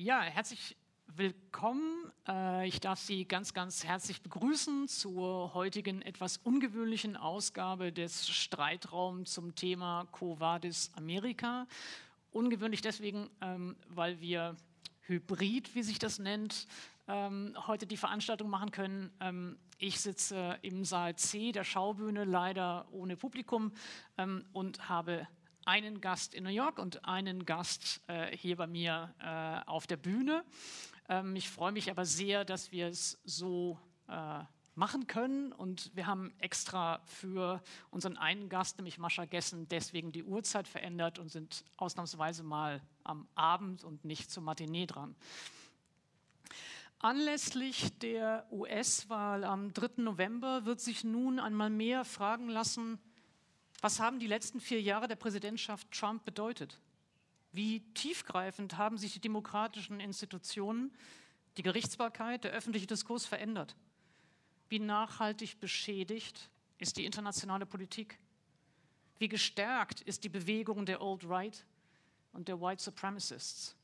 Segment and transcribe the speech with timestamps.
[0.00, 0.76] Ja, herzlich
[1.08, 2.12] willkommen.
[2.28, 9.32] Äh, ich darf Sie ganz, ganz herzlich begrüßen zur heutigen etwas ungewöhnlichen Ausgabe des Streitraums
[9.32, 11.66] zum Thema Quo Vadis Amerika.
[12.30, 14.54] Ungewöhnlich deswegen, ähm, weil wir
[15.00, 16.68] hybrid, wie sich das nennt,
[17.08, 19.10] ähm, heute die Veranstaltung machen können.
[19.18, 23.72] Ähm, ich sitze im Saal C der Schaubühne, leider ohne Publikum
[24.52, 25.26] und habe
[25.68, 29.98] einen Gast in New York und einen Gast äh, hier bei mir äh, auf der
[29.98, 30.42] Bühne.
[31.10, 34.44] Ähm, ich freue mich aber sehr, dass wir es so äh,
[34.74, 40.24] machen können und wir haben extra für unseren einen Gast, nämlich Mascha Gessen, deswegen die
[40.24, 45.16] Uhrzeit verändert und sind ausnahmsweise mal am Abend und nicht zur Matinee dran.
[46.98, 50.00] Anlässlich der US-Wahl am 3.
[50.02, 52.98] November wird sich nun einmal mehr fragen lassen,
[53.80, 56.78] was haben die letzten vier Jahre der Präsidentschaft Trump bedeutet?
[57.52, 60.92] Wie tiefgreifend haben sich die demokratischen Institutionen,
[61.56, 63.76] die Gerichtsbarkeit, der öffentliche Diskurs verändert?
[64.68, 68.18] Wie nachhaltig beschädigt ist die internationale Politik?
[69.18, 71.64] Wie gestärkt ist die Bewegung der Old Right
[72.32, 73.74] und der White Supremacists?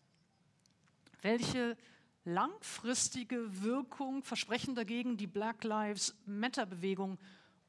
[1.22, 1.76] Welche
[2.24, 7.18] langfristige Wirkung versprechen dagegen die Black Lives Matter-Bewegung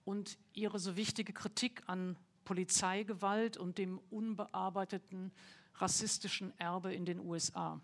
[0.06, 5.32] und ihre so wichtige Kritik an Polizeigewalt und dem unbearbeiteten
[5.76, 7.82] rassistischen Erbe in den USA.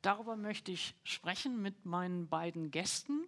[0.00, 3.26] Darüber möchte ich sprechen mit meinen beiden Gästen.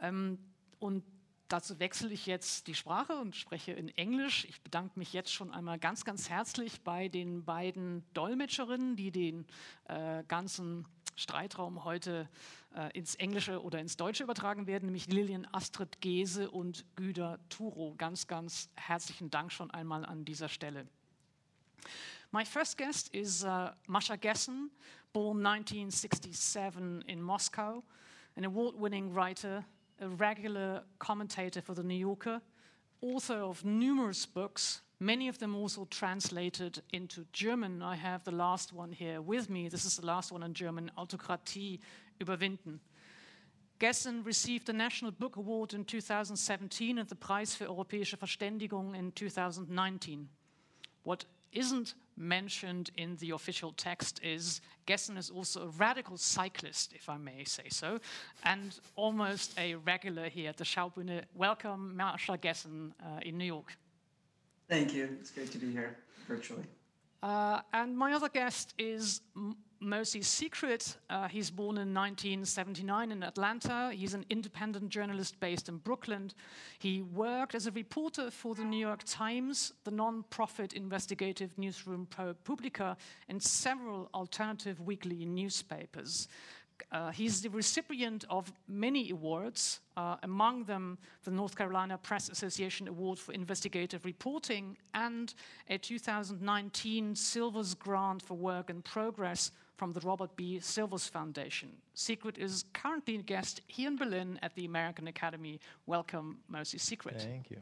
[0.00, 0.38] Ähm,
[0.78, 1.02] und
[1.48, 4.44] dazu wechsle ich jetzt die Sprache und spreche in Englisch.
[4.46, 9.46] Ich bedanke mich jetzt schon einmal ganz, ganz herzlich bei den beiden Dolmetscherinnen, die den
[9.88, 12.28] äh, ganzen Streitraum heute
[12.74, 17.94] äh, ins Englische oder ins Deutsche übertragen werden, nämlich Lilian Astrid Gese und Güder Turo.
[17.96, 20.86] Ganz, ganz herzlichen Dank schon einmal an dieser Stelle.
[22.32, 24.70] My first guest is uh, Masha Gessen,
[25.12, 27.84] born 1967 in Moscow,
[28.34, 29.64] an award winning writer,
[30.00, 32.40] a regular commentator for The New Yorker,
[33.00, 37.82] author of numerous books, many of them also translated into German.
[37.82, 39.68] I have the last one here with me.
[39.68, 41.80] This is the last one in German, Autokratie
[42.20, 42.80] überwinden.
[43.80, 49.14] Gessen received the National Book Award in 2017 and the Preis für europäische Verständigung in
[49.14, 50.28] 2019.
[51.02, 57.08] What isn't mentioned in the official text is Gessen is also a radical cyclist, if
[57.08, 57.98] I may say so,
[58.44, 61.22] and almost a regular here at the Schaubühne.
[61.34, 63.76] Welcome, Masha Gessen uh, in New York.
[64.68, 65.08] Thank you.
[65.20, 65.96] It's great to be here
[66.28, 66.64] virtually.
[67.22, 69.20] Uh, and my other guest is
[69.82, 70.96] Mosi Secret.
[71.10, 73.90] Uh, he's born in 1979 in Atlanta.
[73.94, 76.30] He's an independent journalist based in Brooklyn.
[76.78, 82.96] He worked as a reporter for the New York Times, the non-profit investigative newsroom ProPublica,
[83.28, 86.28] and several alternative weekly newspapers.
[86.92, 92.88] Uh, he's the recipient of many awards, uh, among them the North Carolina Press Association
[92.88, 95.34] Award for Investigative Reporting and
[95.68, 100.60] a 2019 Silvers Grant for Work in Progress from the Robert B.
[100.60, 101.70] Silvers Foundation.
[101.94, 105.60] Secret is currently a guest here in Berlin at the American Academy.
[105.86, 107.20] Welcome, Mosi Secret.
[107.20, 107.58] Thank you.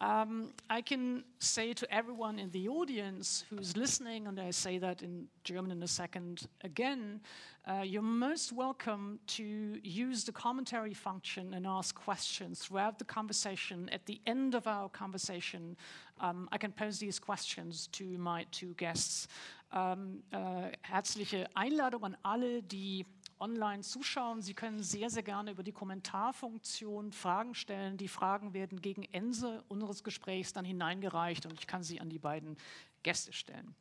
[0.00, 5.02] Um, I can say to everyone in the audience who's listening, and I say that
[5.02, 7.20] in German in a second again,
[7.66, 13.88] uh, you're most welcome to use the commentary function and ask questions throughout the conversation.
[13.90, 15.76] At the end of our conversation,
[16.20, 19.26] um, I can pose these questions to my two guests.
[19.70, 23.04] Um, uh, herzliche Einladung an alle, die
[23.38, 24.40] online zuschauen.
[24.40, 27.98] Sie können sehr, sehr gerne über die Kommentarfunktion Fragen stellen.
[27.98, 32.18] Die Fragen werden gegen Ende unseres Gesprächs dann hineingereicht und ich kann sie an die
[32.18, 32.56] beiden
[33.02, 33.74] Gäste stellen.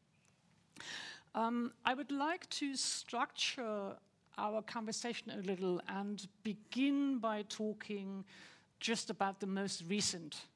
[1.33, 3.97] Um, I would like to structure
[4.37, 8.25] our conversation a little and begin by talking
[8.79, 10.47] just about the most recent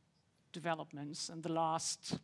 [0.51, 2.19] developments in the last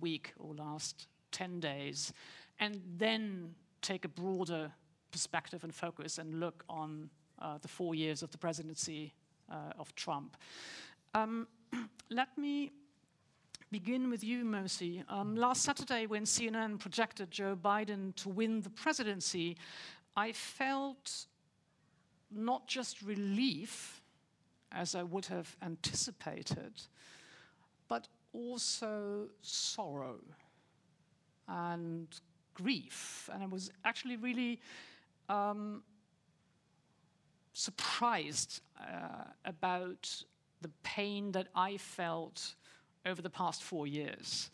[0.00, 2.12] week or last 10 days,
[2.60, 4.70] and then take a broader
[5.10, 7.10] perspective and focus and look on
[7.40, 9.12] uh, the four years of the presidency
[9.50, 10.36] uh, of Trump.
[11.14, 11.48] Um,
[12.10, 12.70] let me
[13.72, 15.02] begin with you, Mosi.
[15.08, 19.56] Um, last Saturday, when CNN projected Joe Biden to win the presidency,
[20.16, 21.26] I felt
[22.30, 24.02] not just relief,
[24.70, 26.82] as I would have anticipated,
[27.88, 30.20] but also sorrow
[31.48, 32.06] and
[32.62, 33.30] grief.
[33.32, 34.60] And I was actually really
[35.28, 35.82] um,
[37.52, 40.24] surprised uh, about
[40.60, 42.54] the pain that I felt
[43.04, 44.50] over the past four years.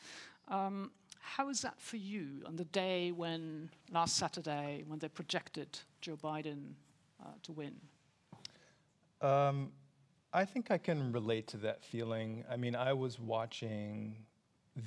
[0.49, 0.91] Um,
[1.37, 5.69] How is that for you on the day when, last Saturday, when they projected
[6.01, 6.77] Joe Biden
[7.21, 7.75] uh, to win?
[9.21, 9.73] Um,
[10.33, 12.45] I think I can relate to that feeling.
[12.49, 14.27] I mean, I was watching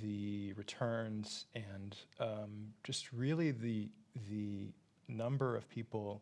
[0.01, 3.89] the returns and um, just really the
[4.30, 4.71] the
[5.07, 6.21] number of people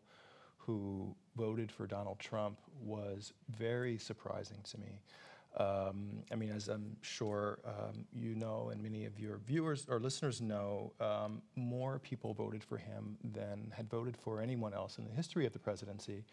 [0.56, 5.00] who voted for Donald Trump was very surprising to me.
[5.56, 9.98] Um, I mean, as I'm sure um, you know, and many of your viewers or
[9.98, 15.04] listeners know, um, more people voted for him than had voted for anyone else in
[15.04, 16.24] the history of the presidency.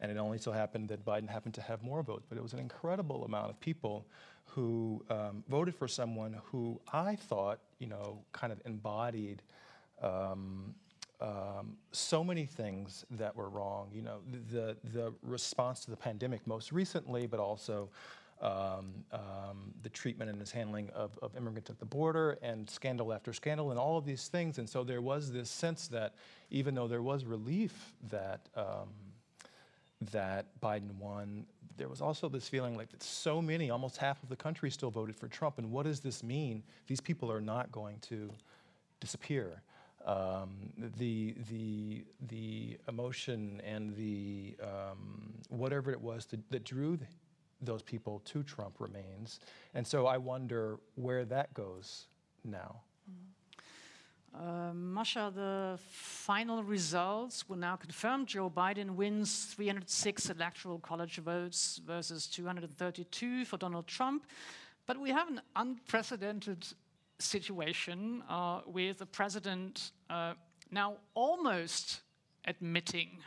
[0.00, 2.24] And it only so happened that Biden happened to have more votes.
[2.28, 4.06] But it was an incredible amount of people
[4.54, 9.42] who um, voted for someone who I thought, you know, kind of embodied.
[10.02, 10.74] Um,
[11.20, 13.90] um, so many things that were wrong.
[13.92, 14.18] You know,
[14.50, 17.90] the the response to the pandemic most recently, but also
[18.40, 23.12] um, um, the treatment and his handling of, of, immigrants at the border and scandal
[23.12, 24.56] after scandal and all of these things.
[24.56, 26.14] And so there was this sense that
[26.50, 28.88] even though there was relief that um,
[30.12, 31.44] that Biden won,
[31.80, 34.90] there was also this feeling like that so many, almost half of the country still
[34.90, 35.56] voted for Trump.
[35.56, 36.62] And what does this mean?
[36.86, 38.30] These people are not going to
[39.00, 39.62] disappear.
[40.04, 46.98] Um, the, the, the emotion and the um, whatever it was that drew
[47.62, 49.40] those people to Trump remains.
[49.72, 52.08] And so I wonder where that goes
[52.44, 52.82] now.
[54.32, 61.80] Uh, Masha, the final results will now confirm Joe Biden wins 306 electoral college votes
[61.84, 64.26] versus 232 for Donald Trump.
[64.86, 66.66] But we have an unprecedented
[67.18, 70.34] situation uh, with the president uh,
[70.70, 72.00] now almost
[72.46, 73.18] admitting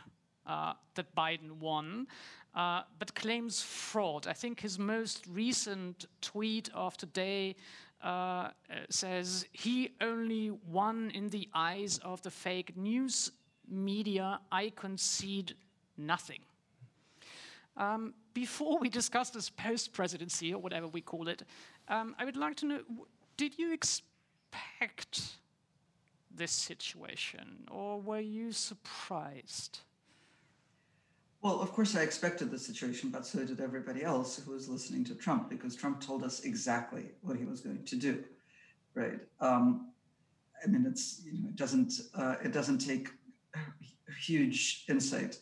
[0.46, 2.06] uh, that Biden won
[2.54, 4.26] uh, but claims fraud.
[4.26, 7.56] I think his most recent tweet of today
[8.04, 8.50] uh,
[8.90, 13.32] says he only won in the eyes of the fake news
[13.66, 14.38] media.
[14.52, 15.54] I concede
[15.96, 16.40] nothing.
[17.76, 21.42] Um, before we discuss this post presidency or whatever we call it,
[21.88, 22.80] um, I would like to know
[23.36, 25.38] did you expect
[26.30, 29.80] this situation or were you surprised?
[31.44, 35.04] Well, of course, I expected the situation, but so did everybody else who was listening
[35.04, 38.24] to Trump, because Trump told us exactly what he was going to do,
[38.94, 39.20] right?
[39.40, 39.90] Um,
[40.64, 43.10] I mean, it's you know, it doesn't uh, it doesn't take
[44.18, 45.36] huge insight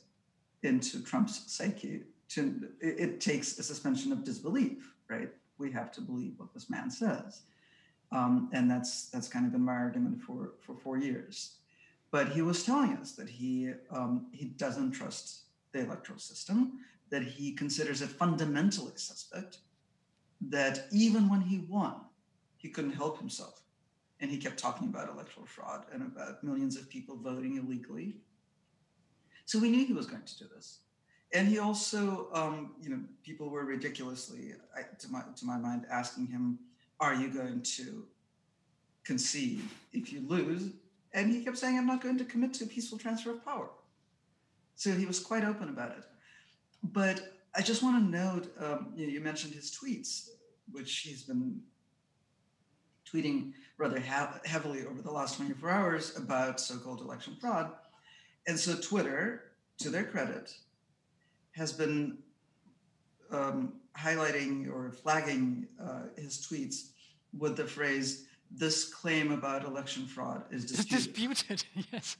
[0.64, 2.02] into Trump's psyche.
[2.30, 5.30] To it, takes a suspension of disbelief, right?
[5.58, 7.42] We have to believe what this man says,
[8.10, 11.58] um, and that's that's kind of been my argument for for four years.
[12.10, 16.80] But he was telling us that he um, he doesn't trust the electoral system,
[17.10, 19.58] that he considers it fundamentally suspect,
[20.40, 21.94] that even when he won,
[22.56, 23.62] he couldn't help himself.
[24.20, 28.16] And he kept talking about electoral fraud and about millions of people voting illegally.
[29.44, 30.78] So we knew he was going to do this.
[31.34, 34.54] And he also, um, you know, people were ridiculously,
[34.98, 36.58] to my to my mind, asking him,
[37.00, 38.06] "Are you going to
[39.02, 40.70] concede if you lose?"
[41.14, 43.70] And he kept saying, "I'm not going to commit to a peaceful transfer of power."
[44.74, 46.04] So he was quite open about it.
[46.82, 47.20] But
[47.54, 50.30] I just want to note um, you, know, you, mentioned his tweets,
[50.70, 51.60] which he's been
[53.10, 57.70] tweeting rather heavily over the last 24 hours about so called election fraud.
[58.46, 60.54] And so Twitter, to their credit,
[61.52, 62.18] has been
[63.30, 66.90] um, highlighting or flagging uh, his tweets
[67.38, 71.14] with the phrase, this claim about election fraud is disputed.
[71.14, 72.16] disputed, yes.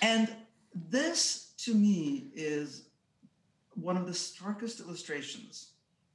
[0.00, 0.34] And
[0.90, 2.88] this to me is
[3.74, 5.70] one of the starkest illustrations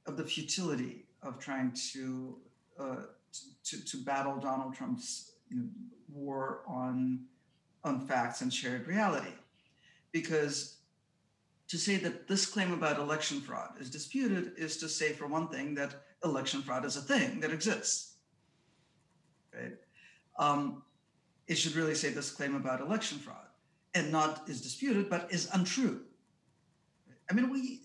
[0.06, 2.36] of the futility of trying to
[2.78, 2.96] uh,
[3.64, 5.68] to, to, battle Donald Trump's you know,
[6.12, 7.24] war on
[7.82, 9.32] on facts and shared reality,
[10.12, 10.76] because
[11.68, 15.48] to say that this claim about election fraud is disputed is to say, for one
[15.48, 18.14] thing, that election fraud is a thing that exists.
[19.54, 19.76] Right?
[20.38, 20.82] Um,
[21.46, 23.47] it should really say this claim about election fraud
[23.98, 26.00] and not is disputed, but is untrue.
[27.30, 27.80] I mean, we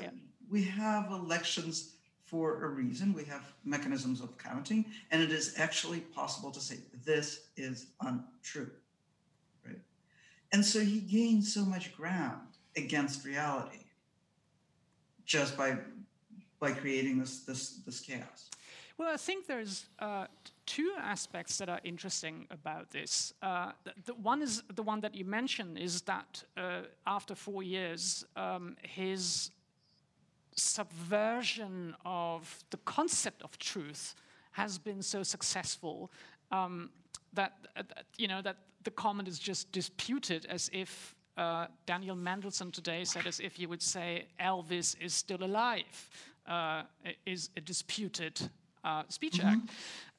[0.00, 0.10] yeah.
[0.50, 1.94] we have elections
[2.26, 3.12] for a reason.
[3.12, 8.70] We have mechanisms of counting, and it is actually possible to say this is untrue,
[9.66, 9.80] right?
[10.52, 13.84] And so he gained so much ground against reality
[15.24, 15.78] just by
[16.60, 18.50] by creating this this this chaos.
[19.02, 20.26] Well, I think there's uh,
[20.64, 23.34] two aspects that are interesting about this.
[23.42, 27.64] Uh, the, the, one is the one that you mentioned is that uh, after four
[27.64, 29.50] years, um, his
[30.54, 34.14] subversion of the concept of truth
[34.52, 36.12] has been so successful
[36.52, 36.88] um,
[37.32, 37.54] that,
[38.18, 43.26] you know, that the comment is just disputed as if uh, Daniel Mendelsohn today said
[43.26, 46.08] as if you would say Elvis is still alive,
[46.46, 46.84] uh,
[47.26, 48.48] is a disputed
[48.84, 49.52] uh, speech mm -hmm.
[49.52, 49.70] act.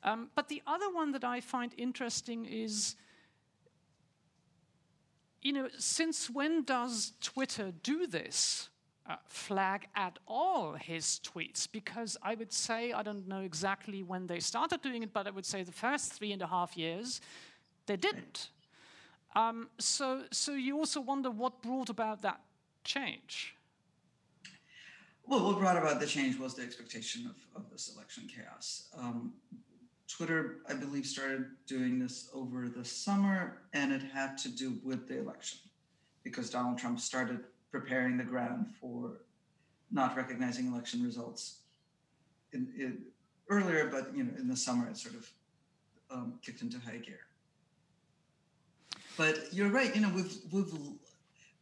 [0.03, 2.95] Um, but the other one that I find interesting is,
[5.41, 8.69] you know, since when does Twitter do this?
[9.05, 14.27] Uh, flag at all his tweets because I would say, I don't know exactly when
[14.27, 17.21] they started doing it, but I would say the first three and a half years,
[17.85, 18.51] they didn't.
[19.35, 22.39] Um, so, so you also wonder what brought about that
[22.83, 23.57] change.
[25.25, 28.89] Well, what brought about the change was the expectation of, of this election chaos.
[28.97, 29.33] Um,
[30.07, 35.07] Twitter, I believe, started doing this over the summer, and it had to do with
[35.07, 35.59] the election
[36.23, 37.39] because Donald Trump started
[37.71, 39.21] preparing the ground for
[39.91, 41.59] not recognizing election results
[42.51, 42.99] in, in,
[43.49, 45.29] earlier, but you know, in the summer, it sort of
[46.11, 47.19] um, kicked into high gear.
[49.17, 49.93] But you're right.
[49.95, 50.73] You know, we've we've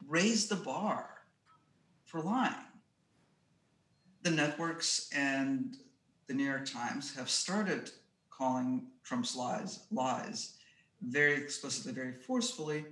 [0.07, 1.09] raised the bar
[2.05, 2.55] for lying.
[4.23, 5.77] The networks and
[6.27, 7.91] the New York Times have started
[8.29, 10.53] calling Trump's lies lies
[11.01, 12.85] very explicitly, very forcefully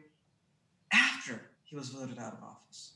[0.91, 2.93] after he was voted out of office.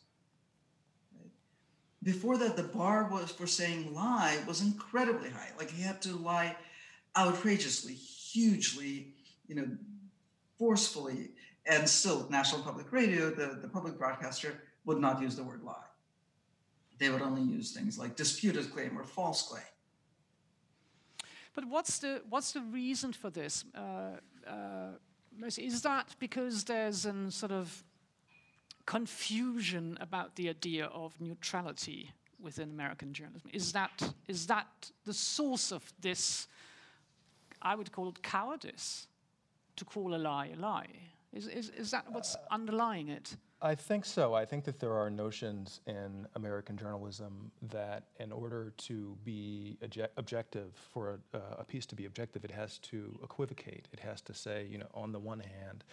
[2.01, 5.49] Before that, the bar was for saying lie was incredibly high.
[5.57, 6.55] Like he had to lie
[7.15, 9.13] outrageously, hugely,
[9.47, 9.67] you know,
[10.57, 11.29] forcefully
[11.65, 15.75] and still, National Public Radio, the, the public broadcaster, would not use the word lie.
[16.99, 19.63] They would only use things like disputed claim or false claim.
[21.55, 23.65] But what's the what's the reason for this?
[23.75, 24.91] Uh, uh,
[25.57, 27.83] is that because there's a sort of
[28.85, 33.49] confusion about the idea of neutrality within American journalism?
[33.53, 36.47] Is that is that the source of this?
[37.61, 39.07] I would call it cowardice
[39.77, 40.87] to call a lie a lie.
[41.33, 43.37] Is, is, is that what's underlying it?
[43.65, 44.33] I think so.
[44.33, 49.77] I think that there are notions in American journalism that, in order to be
[50.17, 53.87] objective, for a, uh, a, piece to be objective, it has to equivocate.
[53.93, 55.85] It has to say, you know, on the one hand,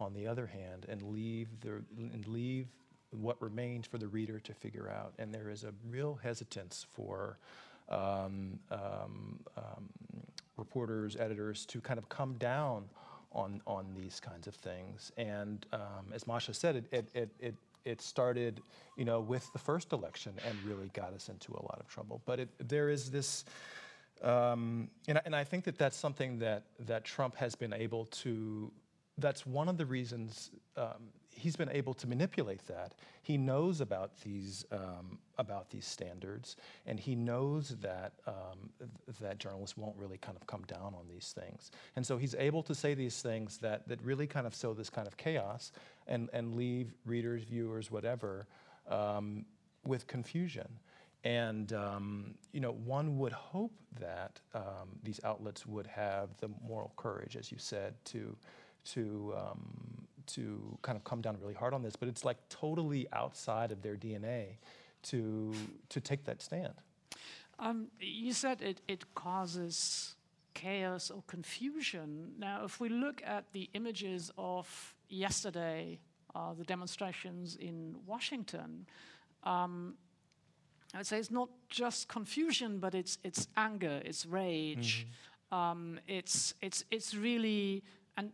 [0.00, 2.68] on the other hand, and leave the and leave
[3.10, 5.12] what remains for the reader to figure out.
[5.18, 7.36] And there is a real hesitance for
[7.90, 9.90] um, um, um,
[10.56, 12.84] reporters, editors, to kind of come down
[13.38, 15.12] on, on these kinds of things.
[15.16, 17.54] And um, as Masha said, it, it, it, it,
[17.84, 18.60] it started,
[18.96, 22.20] you know, with the first election and really got us into a lot of trouble.
[22.26, 23.44] But it, there is this,
[24.22, 28.70] um, and, and I think that that's something that, that Trump has been able to,
[29.16, 32.94] that's one of the reasons um, he's been able to manipulate that.
[33.22, 38.70] He knows about these um, about these standards, and he knows that um,
[39.20, 41.70] that journalists won't really kind of come down on these things.
[41.96, 44.90] And so he's able to say these things that that really kind of sow this
[44.90, 45.72] kind of chaos
[46.06, 48.46] and and leave readers, viewers, whatever,
[48.88, 49.44] um,
[49.84, 50.68] with confusion.
[51.24, 56.92] And um, you know, one would hope that um, these outlets would have the moral
[56.96, 58.36] courage, as you said, to
[58.84, 63.06] to um, to kind of come down really hard on this, but it's like totally
[63.12, 64.56] outside of their DNA
[65.02, 65.52] to
[65.88, 66.74] to take that stand.
[67.58, 70.14] Um, you said it, it causes
[70.54, 72.32] chaos or confusion.
[72.38, 75.98] Now, if we look at the images of yesterday,
[76.34, 78.86] uh, the demonstrations in Washington,
[79.44, 79.94] um,
[80.94, 85.54] I would say it's not just confusion, but it's it's anger, it's rage, mm-hmm.
[85.58, 87.82] um, it's it's it's really
[88.16, 88.32] and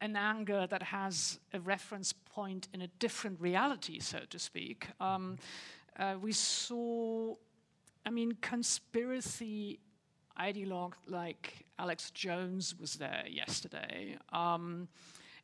[0.00, 4.88] an anger that has a reference point in a different reality, so to speak.
[5.00, 5.36] Um,
[5.98, 7.34] uh, we saw,
[8.04, 9.80] I mean, conspiracy
[10.38, 14.16] ideologue like Alex Jones was there yesterday.
[14.32, 14.88] Um,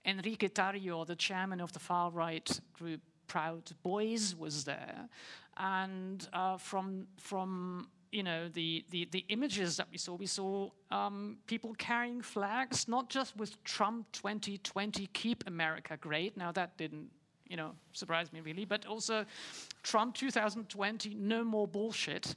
[0.05, 5.09] Enrique Tarrio, the chairman of the far right group Proud Boys, was there.
[5.57, 10.69] And uh, from, from you know, the, the, the images that we saw, we saw
[10.91, 16.37] um, people carrying flags, not just with Trump 2020, keep America great.
[16.37, 17.09] Now, that didn't,
[17.49, 19.25] you know, surprise me really, but also
[19.83, 22.35] Trump 2020, no more bullshit.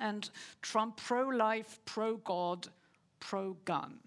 [0.00, 0.28] And
[0.60, 2.66] Trump pro life, pro God,
[3.20, 4.00] pro gun.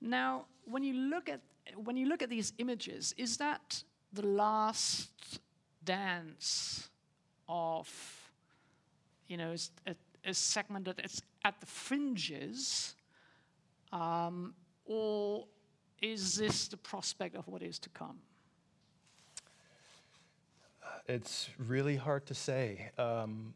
[0.00, 1.40] Now, when you look at
[1.84, 5.38] when you look at these images, is that the last
[5.84, 6.88] dance
[7.48, 8.21] of
[9.32, 9.94] you know, is a,
[10.26, 12.94] a segment that is at the fringes,
[13.90, 14.52] um,
[14.84, 15.46] or
[16.02, 18.18] is this the prospect of what is to come?
[21.08, 22.90] It's really hard to say.
[22.98, 23.54] Um,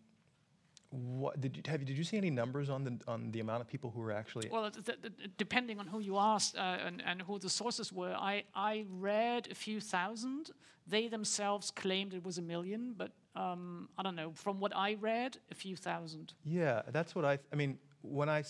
[0.90, 1.84] what did you have?
[1.84, 4.48] Did you see any numbers on the on the amount of people who were actually?
[4.50, 8.14] Well, th- th- depending on who you asked uh, and, and who the sources were,
[8.14, 10.52] I I read a few thousand.
[10.86, 14.32] They themselves claimed it was a million, but um, I don't know.
[14.34, 16.32] From what I read, a few thousand.
[16.44, 17.38] Yeah, that's what I.
[17.52, 18.42] I mean, when I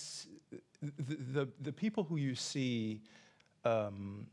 [0.81, 3.03] the the, the people who you see.
[3.65, 4.29] Um,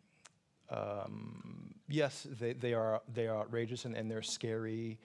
[0.70, 4.98] um, yes, they, they are they are outrageous and, and they're scary,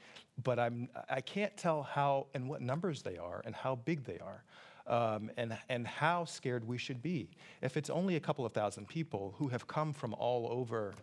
[0.42, 4.18] but I'm I can't tell how and what numbers they are and how big they
[4.18, 4.44] are.
[4.86, 7.28] Um, and, and how scared we should be.
[7.60, 10.94] If it's only a couple of thousand people who have come from all over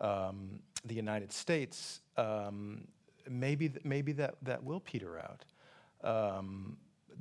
[0.00, 2.86] um, the United States, um,
[3.28, 5.44] maybe, maybe that, that will peter out.
[6.02, 6.76] Um,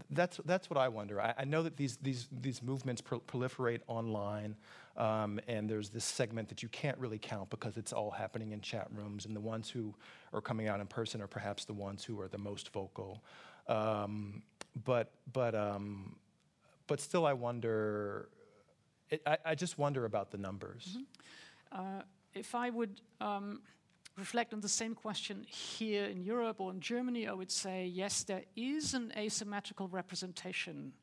[0.09, 1.21] that's, that's what I wonder.
[1.21, 4.55] I, I know that these, these, these movements pro- proliferate online,
[4.97, 8.61] um, and there's this segment that you can't really count because it's all happening in
[8.61, 9.93] chat rooms, and the ones who
[10.33, 13.23] are coming out in person are perhaps the ones who are the most vocal.
[13.67, 14.41] Um,
[14.83, 16.15] but, but, um,
[16.87, 18.29] but still, I wonder.
[19.09, 20.97] It, I, I just wonder about the numbers.
[21.71, 22.01] Uh,
[22.33, 23.61] if I would um,
[24.17, 28.23] reflect on the same question here in Europe or in Germany, I would say yes,
[28.23, 30.93] there is an asymmetrical representation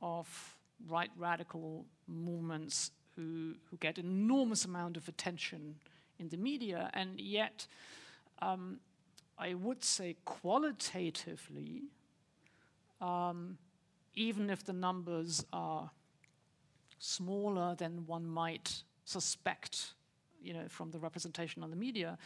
[0.00, 0.56] of
[0.88, 5.76] right radical movements who, who get enormous amount of attention
[6.18, 7.66] in the media, and yet
[8.40, 8.78] um,
[9.38, 11.82] I would say qualitatively,
[13.00, 13.58] um,
[14.14, 15.90] even if the numbers are
[16.98, 19.94] smaller than one might suspect,
[20.42, 22.18] you know, from the representation on the media,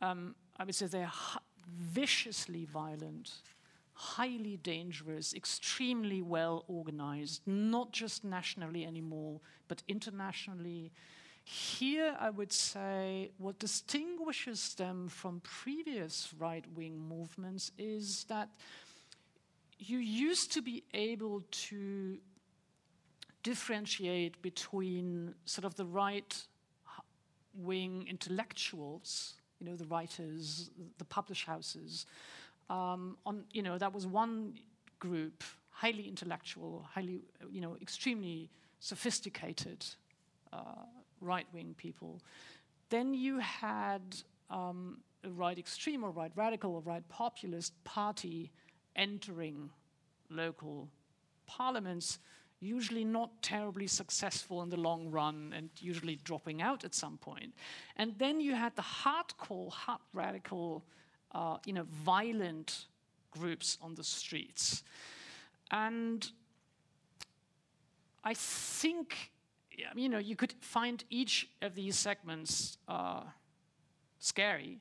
[0.00, 1.10] um, I would say they're
[1.68, 3.32] viciously violent,
[3.94, 10.92] highly dangerous, extremely well organized, not just nationally anymore, but internationally.
[11.44, 18.48] Here, I would say what distinguishes them from previous right wing movements is that
[19.78, 22.18] you used to be able to
[23.42, 26.46] differentiate between sort of the right
[27.54, 32.06] wing intellectuals, you know, the writers, the publish houses.
[32.70, 34.54] Um, on, you know, that was one
[34.98, 39.84] group, highly intellectual, highly, you know, extremely sophisticated
[40.52, 40.86] uh,
[41.20, 42.20] right wing people.
[42.90, 44.16] Then you had
[44.50, 48.52] um, a right extreme or right radical or right populist party
[48.96, 49.70] entering
[50.30, 50.88] local
[51.46, 52.18] parliaments,
[52.64, 57.54] usually not terribly successful in the long run and usually dropping out at some point.
[57.96, 60.84] And then you had the hardcore, hard radical,
[61.32, 62.86] uh, you know, violent
[63.30, 64.82] groups on the streets.
[65.70, 66.30] And
[68.22, 69.32] I think,
[69.94, 73.22] you know, you could find each of these segments uh,
[74.18, 74.80] scary,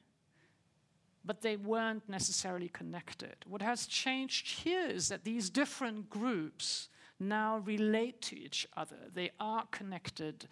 [1.26, 3.36] but they weren't necessarily connected.
[3.48, 9.32] What has changed here is that these different groups now relate to each other, they
[9.40, 10.48] are connected,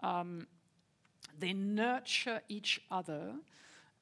[0.00, 0.46] um,
[1.38, 3.34] they nurture each other.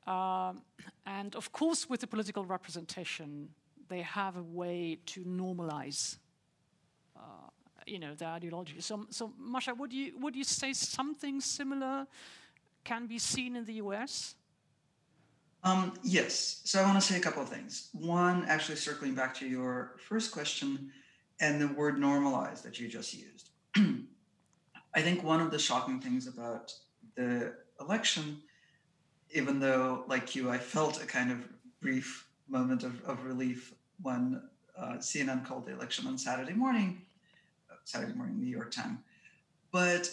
[0.07, 0.63] Um,
[1.07, 3.51] and of course, with the political representation,
[3.89, 6.19] they have a way to normalize,
[7.17, 7.51] uh,
[7.87, 8.81] you know, their ideology.
[8.81, 12.07] So, so Masha, would you would you say something similar
[12.85, 14.35] can be seen in the U.S.?
[15.65, 16.63] Um, yes.
[16.65, 17.91] So I want to say a couple of things.
[17.93, 20.91] One, actually circling back to your first question
[21.41, 23.51] and the word normalized that you just used.
[24.95, 26.73] I think one of the shocking things about
[27.15, 28.39] the election,
[29.33, 31.49] even though, like you, I felt a kind of
[31.81, 34.43] brief moment of, of relief when
[34.77, 37.03] uh, CNN called the election on Saturday morning,
[37.71, 38.99] uh, Saturday morning, New York time.
[39.71, 40.13] But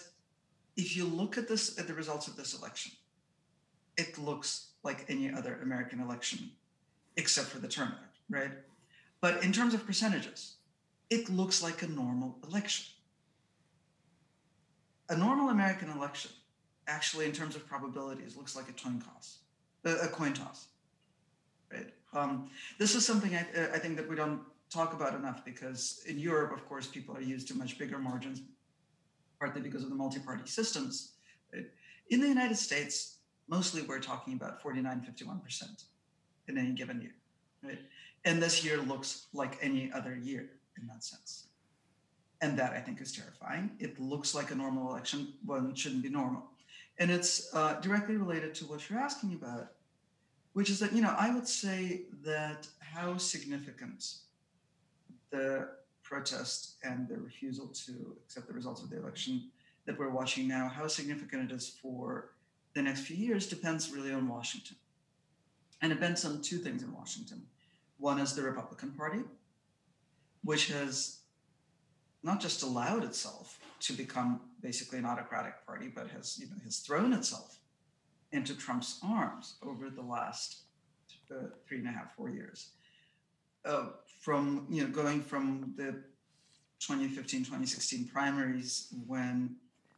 [0.76, 2.92] if you look at this, at the results of this election,
[3.98, 6.52] it looks like any other American election,
[7.16, 8.52] except for the turnout, right?
[9.22, 10.56] But in terms of percentages,
[11.10, 12.86] it looks like a normal election.
[15.10, 16.32] A normal American election,
[16.88, 19.38] actually, in terms of probabilities, looks like a coin toss,
[19.84, 20.68] a, coin toss,
[21.72, 21.94] right?
[22.14, 24.42] Um, this is something I, I think that we don't
[24.72, 28.42] talk about enough because in Europe, of course, people are used to much bigger margins,
[29.40, 31.12] partly because of the multi-party systems.
[31.54, 31.68] Right?
[32.10, 35.84] In the United States, mostly we're talking about 49, 51%
[36.48, 37.16] in any given year,
[37.64, 37.80] right?
[38.24, 41.48] And this year looks like any other year in that sense.
[42.42, 43.72] And that I think is terrifying.
[43.80, 46.44] It looks like a normal election when it shouldn't be normal.
[47.00, 49.72] And it's uh, directly related to what you're asking about,
[50.54, 54.16] which is that, you know, I would say that how significant
[55.30, 55.70] the
[56.04, 59.50] protest and the refusal to accept the results of the election
[59.86, 62.32] that we're watching now, how significant it is for
[62.74, 64.76] the next few years depends really on Washington.
[65.82, 67.42] And it depends on two things in Washington.
[67.98, 69.20] One is the Republican Party,
[70.46, 71.18] which has
[72.24, 76.78] not just allowed itself to become basically an autocratic party, but has you know has
[76.78, 77.60] thrown itself
[78.32, 80.62] into Trump's arms over the last
[81.32, 82.70] uh, three and a half, four years.
[83.66, 83.88] Uh,
[84.22, 85.92] from you know going from the
[86.80, 89.56] 2015, 2016 primaries when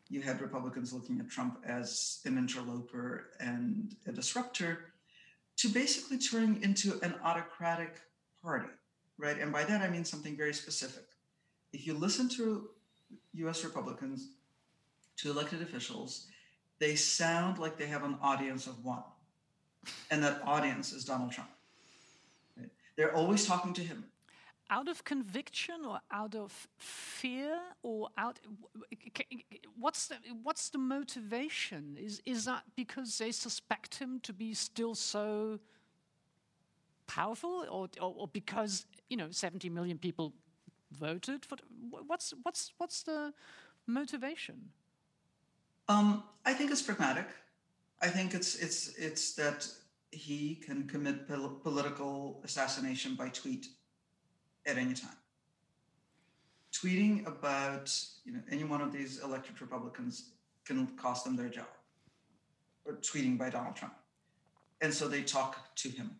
[0.09, 4.85] you had Republicans looking at Trump as an interloper and a disruptor,
[5.57, 7.99] to basically turning into an autocratic
[8.41, 8.69] party,
[9.17, 9.39] right?
[9.39, 11.05] And by that I mean something very specific.
[11.73, 12.69] If you listen to
[13.33, 14.29] US Republicans,
[15.17, 16.27] to elected officials,
[16.79, 19.03] they sound like they have an audience of one.
[20.11, 21.49] And that audience is Donald Trump.
[22.55, 22.69] Right?
[22.95, 24.05] They're always talking to him
[24.69, 28.39] out of conviction or out of fear or out
[29.79, 34.93] what's the, what's the motivation is is that because they suspect him to be still
[34.93, 35.57] so
[37.07, 40.33] powerful or, or, or because you know 70 million people
[40.91, 41.57] voted for
[41.89, 43.33] what's what's what's the
[43.85, 44.69] motivation
[45.89, 47.27] um, I think it's pragmatic
[48.01, 49.67] I think it's it's it's that
[50.11, 53.67] he can commit pol- political assassination by tweet
[54.65, 55.17] at any time.
[56.73, 57.93] Tweeting about
[58.23, 60.29] you know any one of these elected Republicans
[60.65, 61.67] can cost them their job.
[62.85, 63.95] Or tweeting by Donald Trump,
[64.81, 66.11] and so they talk to him.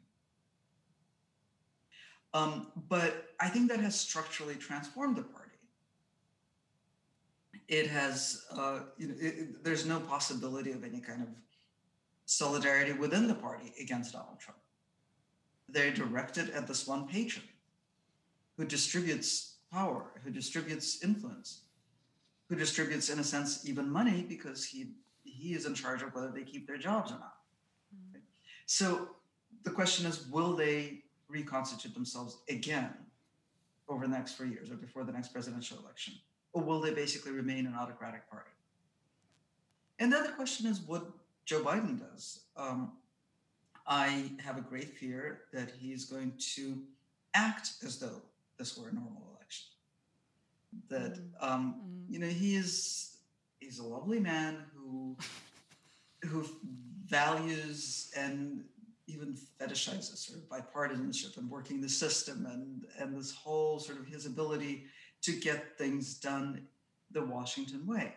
[2.33, 5.51] Um, but I think that has structurally transformed the party.
[7.67, 11.29] It has, uh, you know, it, there's no possibility of any kind of
[12.25, 14.59] solidarity within the party against Donald Trump.
[15.69, 17.45] They're directed at this one patron
[18.57, 21.61] who distributes power, who distributes influence,
[22.49, 24.91] who distributes, in a sense, even money because he
[25.23, 27.35] he is in charge of whether they keep their jobs or not.
[27.93, 28.19] Mm-hmm.
[28.65, 29.09] So
[29.63, 32.93] the question is, will they reconstitute themselves again
[33.89, 36.13] over the next four years or before the next presidential election?
[36.53, 38.51] Or will they basically remain an autocratic party?
[39.99, 41.07] And then the question is what
[41.45, 42.41] Joe Biden does.
[42.55, 42.93] Um,
[43.87, 46.81] I have a great fear that he's going to
[47.33, 48.21] act as though
[48.59, 49.67] this were a normal election.
[50.89, 51.29] That mm.
[51.39, 52.13] um, mm.
[52.13, 53.17] you know he is
[53.59, 55.15] he's a lovely man who
[56.25, 56.45] who
[57.05, 58.63] values and
[59.07, 64.05] even fetishizes sort of bipartisanship and working the system and and this whole sort of
[64.05, 64.85] his ability
[65.21, 66.67] to get things done
[67.11, 68.13] the Washington way.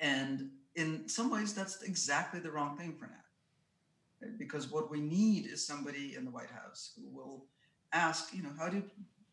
[0.00, 4.28] And in some ways, that's exactly the wrong thing for now.
[4.38, 7.44] Because what we need is somebody in the White House who will
[7.92, 8.82] ask, you know, how do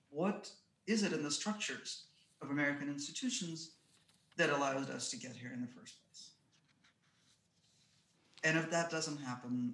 [0.09, 0.49] what
[0.85, 2.03] is it in the structures
[2.41, 3.71] of American institutions
[4.37, 6.29] that allowed us to get here in the first place?
[8.43, 9.73] And if that doesn't happen,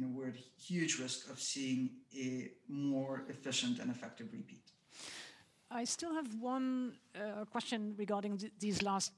[0.00, 4.62] know, we're at huge risk of seeing a more efficient and effective repeat.
[5.70, 9.12] I still have one uh, question regarding th these last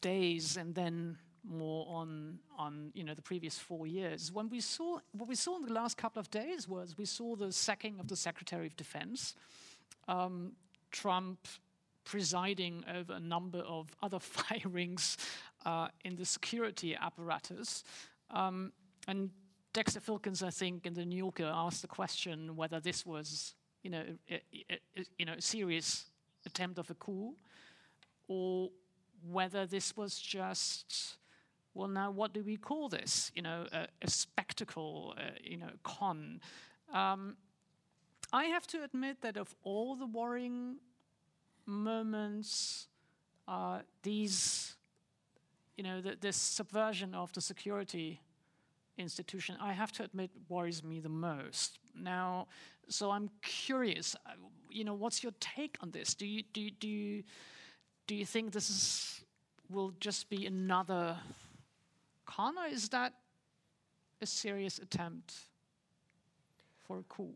[0.00, 4.32] days, and then more on on you know the previous four years.
[4.32, 7.36] When we saw what we saw in the last couple of days was we saw
[7.36, 9.34] the sacking of the Secretary of Defense,
[10.08, 10.52] um,
[10.90, 11.38] Trump
[12.04, 15.16] presiding over a number of other firings
[15.64, 17.84] uh, in the security apparatus,
[18.30, 18.72] um,
[19.08, 19.30] and
[19.74, 23.90] Dexter Filkins, I think, in the New Yorker asked the question whether this was you
[23.90, 26.06] know a, a, a you know a serious
[26.46, 27.34] attempt of a coup
[28.28, 28.70] or
[29.30, 31.16] whether this was just
[31.74, 33.32] well, now what do we call this?
[33.34, 36.40] You know, a, a spectacle, uh, you know, con.
[36.92, 37.36] Um,
[38.32, 40.76] I have to admit that of all the worrying
[41.66, 42.86] moments,
[43.48, 44.76] uh, these,
[45.76, 48.20] you know, the, this subversion of the security
[48.98, 51.78] institution, I have to admit, worries me the most.
[51.94, 52.48] Now,
[52.88, 54.30] so I'm curious, uh,
[54.70, 56.14] you know, what's your take on this?
[56.14, 57.22] Do you do you, do you,
[58.06, 59.24] do you think this is
[59.70, 61.16] will just be another
[62.26, 63.14] con, or is that
[64.20, 65.34] a serious attempt
[66.86, 67.32] for a coup?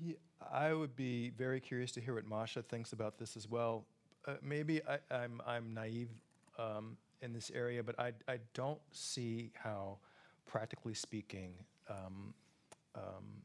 [0.00, 0.14] Yeah,
[0.52, 3.84] I would be very curious to hear what Masha thinks about this as well.
[4.26, 6.08] Uh, maybe I, am I'm, I'm naive
[6.58, 9.98] um, in this area, but I, I don't see how,
[10.46, 11.54] practically speaking,
[11.88, 12.34] um,
[12.94, 13.42] um,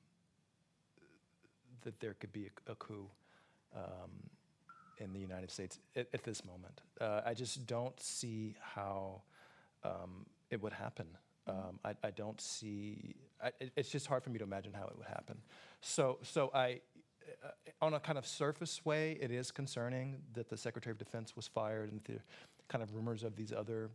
[1.82, 3.08] that there could be a, a coup
[3.76, 4.12] um,
[5.00, 6.82] in the United States at, at this moment.
[7.00, 9.22] Uh, I just don't see how
[9.84, 11.08] um, it would happen.
[11.48, 13.16] Um, I, I, don't see.
[13.42, 15.38] I, it's just hard for me to imagine how it would happen.
[15.80, 16.82] So, so I,
[17.44, 17.50] uh,
[17.82, 21.48] on a kind of surface way, it is concerning that the Secretary of Defense was
[21.48, 22.20] fired and the
[22.68, 23.90] kind of rumors of these other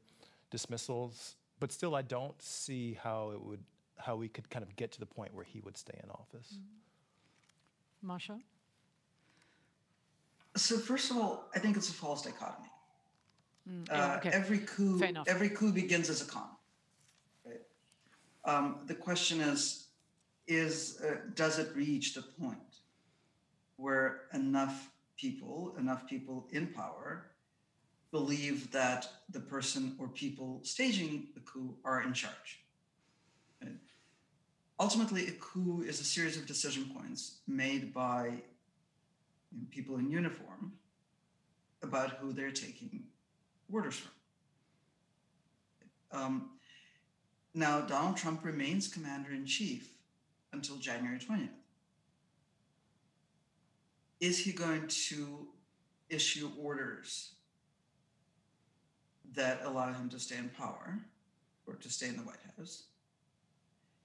[0.51, 1.37] dismissals.
[1.63, 3.63] But still, I don't see how it would,
[3.97, 6.55] how we could kind of get to the point where he would stay in office.
[6.55, 8.09] Mm-hmm.
[8.09, 8.41] Masha.
[10.57, 12.69] So first of all, I think it's a false dichotomy.
[13.71, 14.31] Mm, yeah, Uh, okay.
[14.31, 16.49] Every coup, every coup begins as a con.
[17.47, 17.61] Right?
[18.45, 19.87] Um, the question is,
[20.49, 22.81] is uh, does it reach the point
[23.77, 27.31] where enough people, enough people in power,
[28.13, 32.61] believe that the person or people staging the coup are in charge?
[34.79, 38.33] Ultimately, a coup is a series of decision points made by
[39.71, 40.73] people in uniform
[41.83, 43.05] about who they're taking
[43.73, 44.03] orders
[46.11, 46.21] from.
[46.21, 46.51] Um,
[47.55, 49.95] now, Donald Trump remains commander in chief
[50.53, 51.49] until January 20th.
[54.21, 55.47] Is he going to
[56.09, 57.35] issue orders
[59.35, 60.99] that allow him to stay in power
[61.67, 62.85] or to stay in the White House?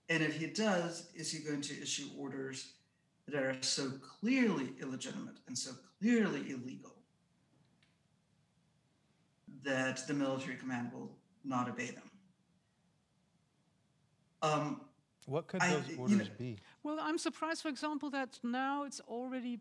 [0.09, 2.73] And if he does, is he going to issue orders
[3.27, 6.93] that are so clearly illegitimate and so clearly illegal
[9.63, 11.11] that the military command will
[11.43, 12.09] not obey them?
[14.41, 14.81] Um,
[15.25, 16.57] What could I- those you orders know- be?
[16.83, 19.59] Well, I'm surprised, for example, that now it's already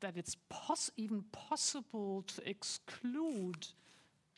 [0.00, 3.68] that it's pos- even possible to exclude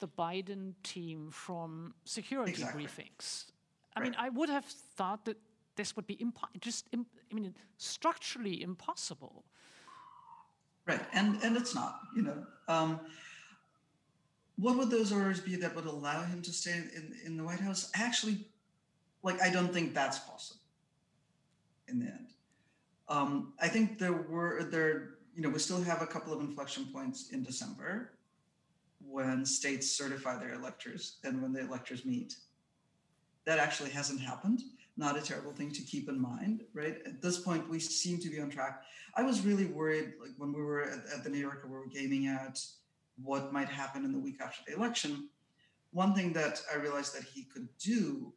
[0.04, 2.84] the Biden team from security Exactly.
[2.84, 3.46] briefings.
[3.96, 5.38] I mean, I would have thought that
[5.76, 9.44] this would be impo- just, im- I mean, structurally impossible.
[10.86, 12.00] Right, and and it's not.
[12.14, 12.38] You know,
[12.68, 13.00] um,
[14.56, 17.60] what would those orders be that would allow him to stay in, in the White
[17.60, 17.90] House?
[17.94, 18.36] Actually,
[19.22, 20.60] like I don't think that's possible.
[21.88, 22.28] In the end,
[23.08, 25.14] um, I think there were there.
[25.34, 28.13] You know, we still have a couple of inflection points in December
[29.14, 32.34] when states certify their electors and when the electors meet.
[33.44, 34.60] That actually hasn't happened.
[34.96, 36.98] Not a terrible thing to keep in mind, right?
[37.06, 38.82] At this point, we seem to be on track.
[39.14, 41.86] I was really worried, like when we were at, at the New Yorker, we were
[41.86, 42.60] gaming out
[43.22, 45.28] what might happen in the week after the election.
[45.92, 48.32] One thing that I realized that he could do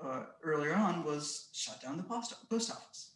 [0.00, 3.10] uh, earlier on was shut down the post, post office.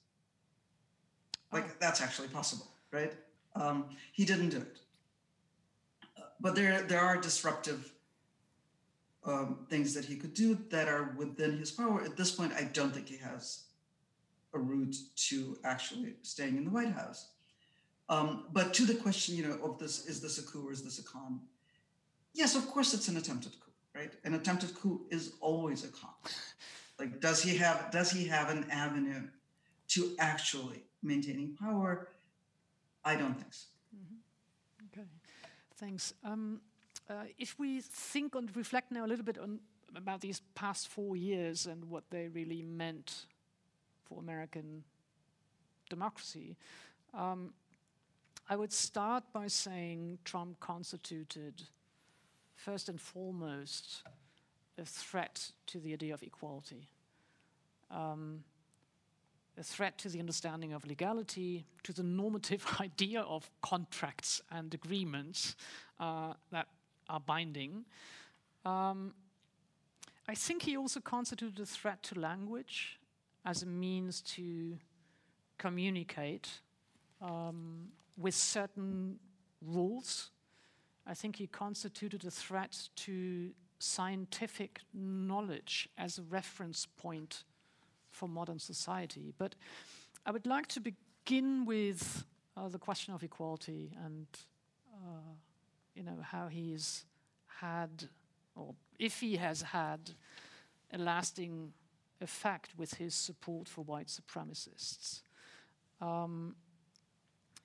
[1.53, 3.13] Like that's actually possible, right?
[3.55, 4.79] Um, he didn't do it,
[6.41, 7.93] but there there are disruptive
[9.25, 12.03] um, things that he could do that are within his power.
[12.03, 13.65] At this point, I don't think he has
[14.55, 14.97] a route
[15.29, 17.29] to actually staying in the White House.
[18.09, 20.83] Um, but to the question, you know, of this, is this a coup or is
[20.83, 21.41] this a con?
[22.33, 24.13] Yes, of course, it's an attempted coup, right?
[24.25, 26.11] An attempted coup is always a con.
[26.99, 29.29] Like, does he have does he have an avenue
[29.89, 32.09] to actually maintaining power?
[33.05, 33.67] I don't think so.
[33.95, 34.15] Okay,
[35.79, 36.13] thanks.
[36.25, 36.61] Um,
[37.09, 39.61] uh, if we think and reflect now a little bit on
[39.97, 43.27] about these past four years and what they really meant
[44.05, 44.85] for American
[45.89, 46.57] democracy,
[47.15, 47.55] um,
[48.51, 51.63] I would start by saying Trump constituted,
[52.57, 54.03] first and foremost,
[54.79, 56.89] a threat to the idea of equality.
[57.91, 58.45] Um,
[59.59, 65.57] a threat to the understanding of legality, to the normative idea of contracts and agreements
[66.01, 66.69] uh, that
[67.09, 67.85] are binding.
[68.65, 69.15] Um,
[70.29, 72.99] I think he also constituted a threat to language
[73.45, 74.77] as a means to
[75.57, 76.49] communicate
[77.23, 79.19] um, with certain
[79.63, 80.31] rules.
[81.07, 87.45] I think he constituted a threat to scientific knowledge as a reference point
[88.19, 89.33] for modern society.
[89.39, 89.55] But
[90.27, 92.25] I would like to begin with
[92.57, 94.27] uh, the question of equality and,
[94.93, 95.33] uh,
[95.95, 97.05] you know, how he's
[97.61, 98.09] had,
[98.57, 100.01] or if he has had,
[100.93, 101.73] a lasting
[102.21, 105.23] effect with his support for white supremacists.
[106.01, 106.57] Um,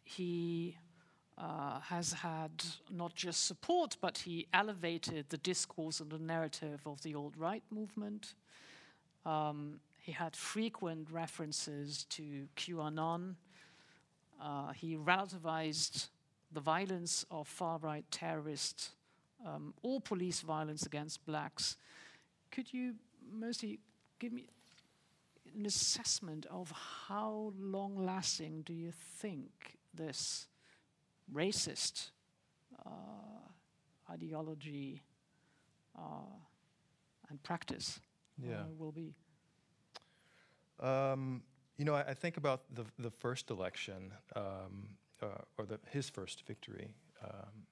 [0.04, 0.78] he
[1.38, 2.52] uh, has had
[2.92, 7.64] not just support, but he elevated the discourse and the narrative of the alt right
[7.72, 8.36] movement.
[9.26, 13.36] Um, he had frequent references to QAnon.
[14.42, 16.10] Uh, he relativized
[16.52, 18.92] the violence of far right terrorists,
[19.48, 21.78] um, all police violence against blacks.
[22.52, 22.96] Could you
[23.32, 23.80] mostly
[24.20, 24.50] give me
[25.58, 26.70] an assessment of
[27.08, 30.48] how long lasting do you think this
[31.34, 32.10] racist
[32.86, 32.90] uh,
[34.12, 35.02] ideology
[35.98, 36.28] uh,
[37.30, 38.02] and practice
[38.38, 38.64] Yeah.
[38.64, 39.16] uh, will be?
[40.80, 41.44] Um,
[41.78, 46.10] you know, I, I think about the the first election, um, uh, or the, his
[46.10, 47.66] first victory, um,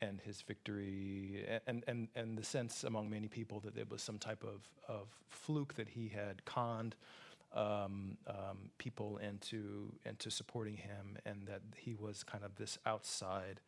[0.00, 4.18] and his victory, and, and and the sense among many people that it was some
[4.18, 6.96] type of of fluke that he had conned
[7.54, 13.60] um, um, people into into supporting him, and that he was kind of this outside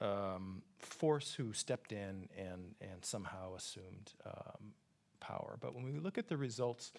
[0.00, 4.72] um, force who stepped in and and somehow assumed um,
[5.20, 5.56] power.
[5.60, 6.92] But when we look at the results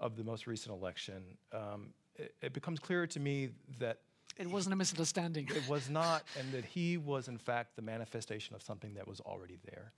[0.00, 3.98] of the most recent election, um, it, it becomes clearer to me that
[4.38, 5.48] It wasn't a misunderstanding.
[5.54, 9.20] it was not, and that he was in fact the manifestation of something that was
[9.20, 9.92] already there.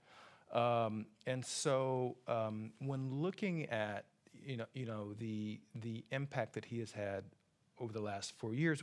[0.59, 4.05] Um, and so, um, when looking at
[4.45, 7.23] you know you know the the impact that he has had
[7.79, 8.81] over the last four years,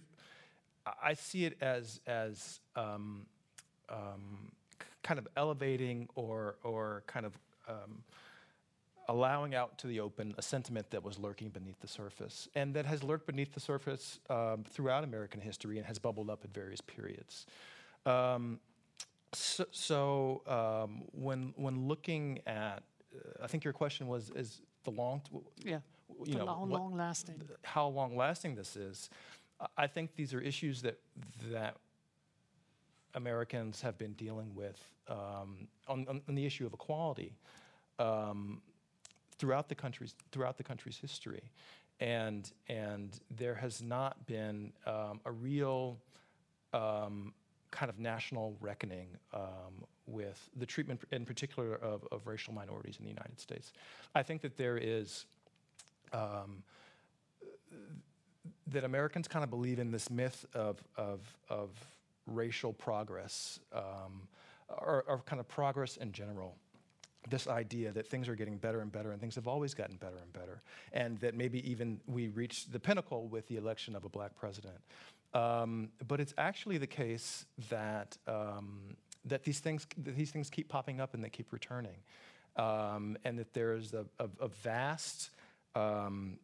[1.02, 3.26] I- see it as as um,
[3.88, 4.52] um,
[5.02, 7.36] kind of elevating or or kind of
[7.68, 8.04] um,
[9.08, 12.86] allowing out to the open a sentiment that was lurking beneath the surface and that
[12.86, 16.80] has lurked beneath the surface um, throughout American history and has bubbled up at various
[16.80, 17.46] periods.
[18.04, 18.58] Um,
[19.32, 22.82] so, so um, when when looking at,
[23.14, 25.38] uh, I think your question was is the long, t-
[25.70, 25.80] Yeah.
[26.24, 27.42] you For know, long, what- long lasting.
[27.64, 29.10] how long lasting this is.
[29.76, 30.98] I- think these are issues that
[31.50, 31.76] that
[33.14, 37.32] Americans have been dealing with um, on, on, on the issue of equality
[37.98, 38.60] um,
[39.38, 41.50] throughout the country's throughout the country's history,
[42.00, 45.98] and and there has not been um, a real
[46.72, 47.32] um,
[47.70, 53.04] kind of national reckoning um, with the treatment, in particular, of, of racial minorities in
[53.04, 53.72] the United States.
[54.14, 55.26] I think that there is
[56.12, 56.62] um,
[58.68, 61.70] that Americans kind of believe in this myth of, of, of
[62.26, 64.28] racial progress, um,
[64.68, 66.56] or, or kind of progress in general.
[67.28, 70.18] This idea that things are getting better and better, and things have always gotten better
[70.22, 70.62] and better,
[70.92, 74.78] and that maybe even we reached the pinnacle with the election of a black president.
[75.34, 80.68] Um, but it's actually the case that um, that these things that these things keep
[80.68, 81.96] popping up and they keep returning,
[82.56, 85.30] um, and that there's a, a, a vast
[85.74, 86.38] um,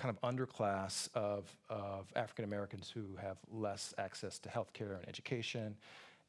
[0.00, 5.06] kind of underclass of, of African Americans who have less access to health care and
[5.06, 5.76] education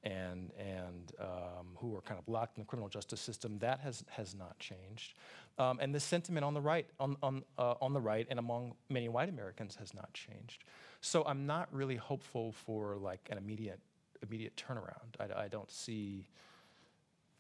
[0.04, 3.60] and, and um, who are kind of locked in the criminal justice system.
[3.60, 5.14] That has, has not changed.
[5.60, 8.74] Um, and the sentiment on the right, on, on, uh, on the right and among
[8.90, 10.64] many white Americans has not changed.
[11.02, 13.80] So I'm not really hopeful for like an immediate,
[14.28, 15.20] immediate turnaround.
[15.20, 16.26] I, I don't see,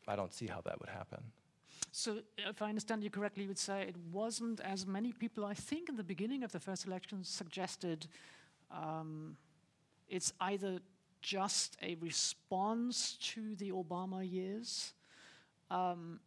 [0.07, 1.23] I don't see how that would happen.
[1.93, 5.53] So, if I understand you correctly, you would say it wasn't as many people, I
[5.53, 8.07] think, in the beginning of the first election suggested
[8.71, 9.35] um,
[10.07, 10.79] it's either
[11.21, 14.93] just a response to the Obama years,
[15.69, 16.19] um,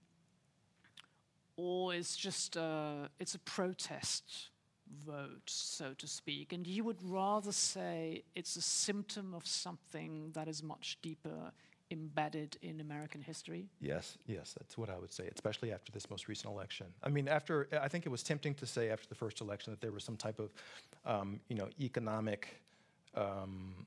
[1.56, 4.50] or it's just a, it's a protest
[5.06, 6.52] vote, so to speak.
[6.52, 11.52] And you would rather say it's a symptom of something that is much deeper
[11.90, 13.68] embedded in American history.
[13.80, 16.86] Yes, yes, that's what I would say, especially after this most recent election.
[17.02, 19.80] I mean, after I think it was tempting to say after the first election that
[19.80, 20.52] there was some type of,
[21.04, 22.60] um, you know, economic,
[23.14, 23.86] um,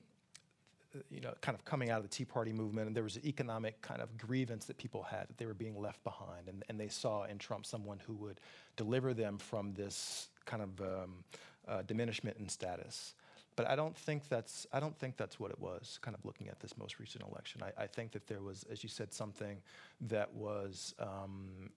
[1.10, 3.26] you know, kind of coming out of the Tea Party movement, and there was an
[3.26, 6.80] economic kind of grievance that people had that they were being left behind, and, and
[6.80, 8.39] they saw in Trump someone who would
[8.76, 11.23] deliver them from this kind of um,
[11.67, 13.13] uh, diminishment in status.
[13.56, 16.00] But I don't think that's I don't think that's what it was.
[16.02, 18.84] Kind of looking at this most recent election, I, I think that there was, as
[18.84, 19.58] you said, something
[20.02, 21.71] that was um,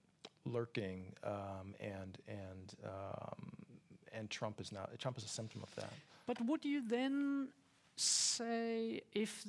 [0.45, 3.51] lurking, um, and and um,
[4.13, 5.91] and Trump is now Trump is a symptom of that.
[6.27, 7.49] But would you then
[7.95, 9.45] say if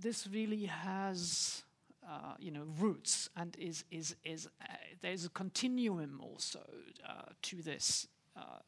[0.00, 1.62] this really has,
[2.08, 6.60] uh, you know, roots and is is is uh, there's a continuum also
[7.08, 8.60] uh, to this uh,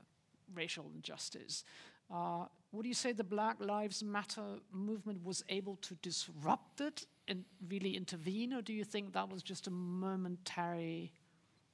[0.55, 1.65] racial injustice?
[2.11, 7.45] Uh, would you say the Black Lives Matter movement was able to disrupt it and
[7.69, 11.13] really intervene, or do you think that was just a momentary,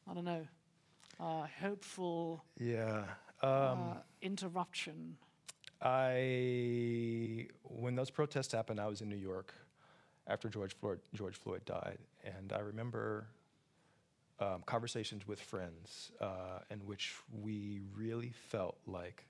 [0.09, 0.47] I don't know,
[1.19, 3.05] uh, hopeful Yeah.
[3.43, 5.17] uh, Um, interruption?
[5.83, 9.55] I when those protests happened, I was in New York
[10.27, 13.27] after George Floyd George Floyd died, and I remember
[14.39, 19.25] um, conversations with friends uh, in which we really felt like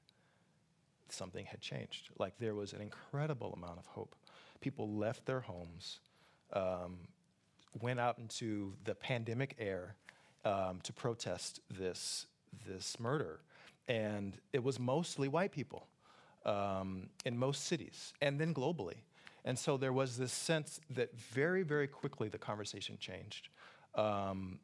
[1.09, 2.11] something had changed.
[2.19, 4.17] Like there was an incredible amount of hope.
[4.61, 6.01] People left their homes,
[6.53, 6.99] um,
[7.81, 9.95] went out into the pandemic air
[10.45, 12.27] um, to protest this
[12.67, 13.39] this murder,
[13.87, 15.87] and it was mostly white people
[16.45, 18.99] um, in most cities, and then globally.
[19.45, 23.49] And so there was this sense that very, very quickly the conversation changed.
[23.95, 24.59] Um,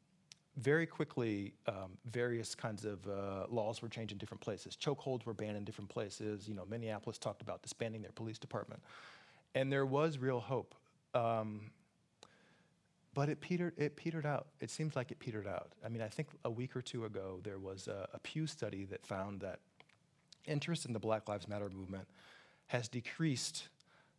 [0.56, 4.76] very quickly, um, various kinds of uh, laws were changed in different places.
[4.76, 6.48] Chokeholds were banned in different places.
[6.48, 8.82] You know, Minneapolis talked about disbanding their police department,
[9.54, 10.74] and there was real hope.
[11.14, 11.70] Um,
[13.12, 14.48] but it petered, it petered out.
[14.60, 15.72] It seems like it petered out.
[15.84, 18.84] I mean, I think a week or two ago, there was a, a Pew study
[18.86, 19.60] that found that
[20.46, 22.06] interest in the Black Lives Matter movement
[22.66, 23.68] has decreased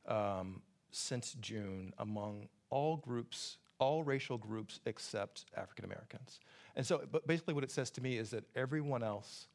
[0.08, 0.62] um,
[0.92, 6.40] since June among all groups, all racial groups except African Americans.
[6.76, 9.48] And so, but basically, what it says to me is that everyone else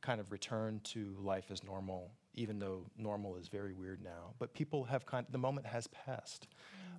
[0.00, 4.34] kind of returned to life as normal, even though normal is very weird now.
[4.38, 6.48] But people have kind of, the moment has passed.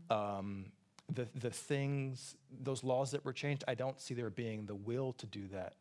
[0.10, 0.72] Um,
[1.14, 5.14] the, the things, those laws that were changed, I don't see there being the will
[5.14, 5.74] to do that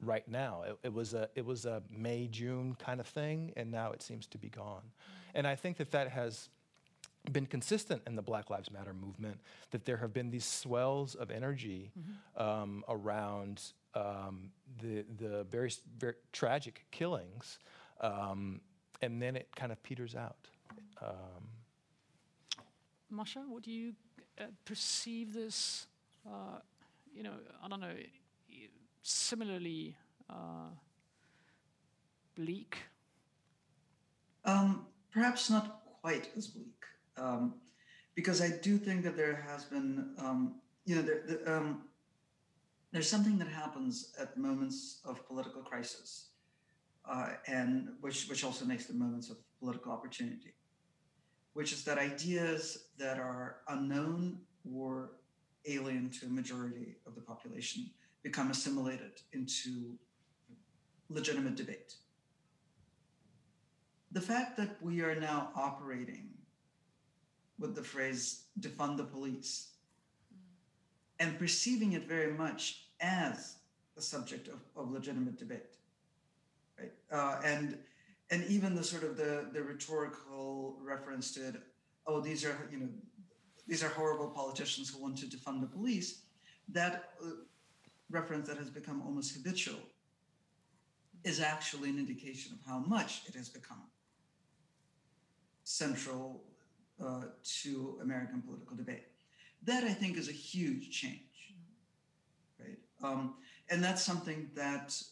[0.00, 0.62] right now.
[0.66, 4.02] It, it, was a it was a May June kind of thing, and now it
[4.02, 4.82] seems to be gone.
[5.34, 6.48] And I think that that has
[7.32, 9.40] been consistent in the Black Lives Matter movement.
[9.70, 12.42] That there have been these swells of energy mm-hmm.
[12.42, 13.62] um, around
[13.94, 14.50] um,
[14.82, 17.58] the the very, very tragic killings,
[18.00, 18.60] um,
[19.02, 20.48] and then it kind of peters out.
[21.02, 21.48] Um,
[23.10, 23.94] Masha, what do you
[24.40, 25.86] uh, perceive this,
[26.26, 26.58] uh,
[27.14, 27.94] you know, I don't know,
[29.04, 29.96] similarly
[30.28, 30.72] uh,
[32.34, 32.78] bleak?
[34.44, 36.82] Um, perhaps not quite as bleak,
[37.16, 37.54] um,
[38.16, 41.84] because I do think that there has been, um, you know, there, the, um,
[42.90, 46.30] there's something that happens at moments of political crisis,
[47.08, 50.54] uh, and which which also makes the moments of political opportunity
[51.54, 54.38] which is that ideas that are unknown
[54.74, 55.12] or
[55.66, 57.88] alien to a majority of the population
[58.24, 59.96] become assimilated into
[61.08, 61.94] legitimate debate.
[64.10, 66.30] The fact that we are now operating
[67.58, 69.74] with the phrase defund the police
[71.20, 73.56] and perceiving it very much as
[73.96, 75.76] a subject of, of legitimate debate,
[76.78, 76.92] right?
[77.12, 77.78] Uh, and
[78.30, 81.56] and even the sort of the the rhetorical reference to it,
[82.06, 82.88] oh these are you know
[83.68, 86.22] these are horrible politicians who want to defund the police
[86.68, 87.30] that uh,
[88.10, 89.80] reference that has become almost habitual
[91.24, 93.82] is actually an indication of how much it has become
[95.64, 96.42] central
[97.02, 97.22] uh,
[97.62, 99.06] to American political debate.
[99.64, 101.54] That I think is a huge change,
[102.60, 102.78] right?
[103.02, 103.34] Um,
[103.70, 105.02] and that's something that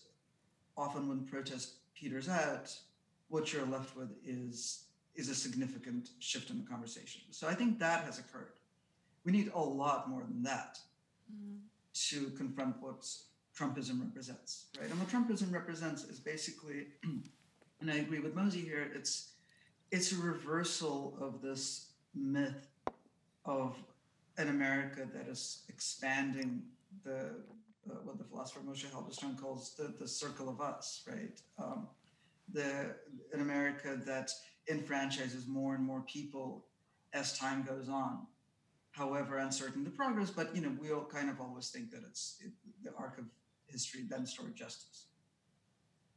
[0.76, 2.76] often when protest peters out,
[3.28, 4.84] what you're left with is
[5.14, 7.20] is a significant shift in the conversation.
[7.30, 8.53] So I think that has occurred.
[9.24, 10.78] We need a lot more than that
[11.30, 11.59] mm-hmm.
[12.11, 13.07] To confront what
[13.57, 14.88] Trumpism represents, right?
[14.88, 16.86] And what Trumpism represents is basically,
[17.80, 19.32] and I agree with Mosi here, it's
[19.90, 22.66] it's a reversal of this myth
[23.45, 23.76] of
[24.38, 26.62] an America that is expanding
[27.05, 27.30] the
[27.90, 31.40] uh, what the philosopher Moshe Halbertal calls the, the circle of us, right?
[31.59, 31.88] Um,
[32.53, 32.95] the
[33.32, 34.30] an America that
[34.70, 36.64] enfranchises more and more people
[37.12, 38.26] as time goes on.
[38.93, 42.36] However uncertain the progress, but you know we all kind of always think that it's
[42.40, 42.53] it,
[42.84, 43.24] the arc of
[43.66, 45.07] history bends toward justice.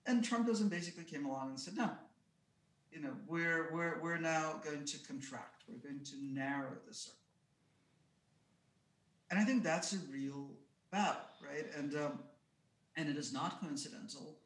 [0.06, 1.90] And Trumpism basically came along and said, no,
[2.92, 5.64] you know we're we're we're now going to contract.
[5.68, 7.20] We're going to narrow the circle.
[9.32, 10.50] And I think that's a real
[10.92, 11.66] battle, right?
[11.78, 12.20] And um,
[12.98, 14.38] and it is not coincidental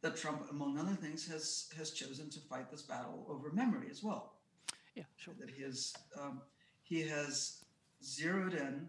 [0.00, 4.02] that Trump, among other things, has has chosen to fight this battle over memory as
[4.02, 4.34] well.
[4.94, 5.34] Yeah, sure.
[5.40, 6.42] That he has um,
[6.82, 7.64] he has
[8.02, 8.88] zeroed in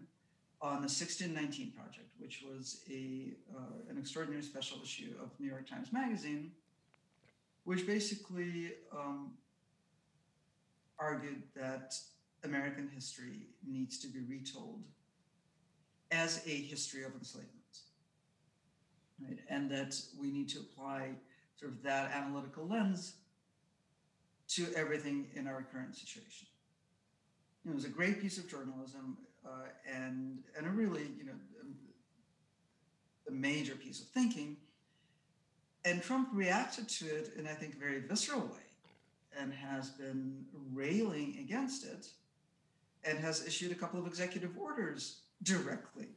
[0.62, 5.68] on the 1619 project, which was a uh, an extraordinary special issue of New York
[5.68, 6.52] Times Magazine,
[7.64, 9.32] which basically um,
[10.98, 11.94] argued that
[12.44, 14.82] American history needs to be retold
[16.10, 17.60] as a history of enslavement
[19.22, 19.38] right?
[19.48, 21.10] And that we need to apply
[21.56, 23.14] sort of that analytical lens
[24.48, 26.48] to everything in our current situation.
[27.66, 31.32] It was a great piece of journalism uh, and and a really you know
[33.28, 34.56] a major piece of thinking.
[35.84, 38.66] And Trump reacted to it in I think a very visceral way,
[39.38, 42.08] and has been railing against it,
[43.04, 46.08] and has issued a couple of executive orders directly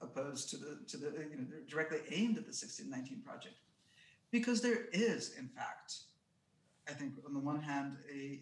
[0.00, 3.54] opposed to the to the you know directly aimed at the 1619 project
[4.30, 5.94] because there is in fact
[6.88, 8.40] i think on the one hand a,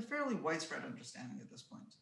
[0.00, 1.94] a fairly widespread understanding at this point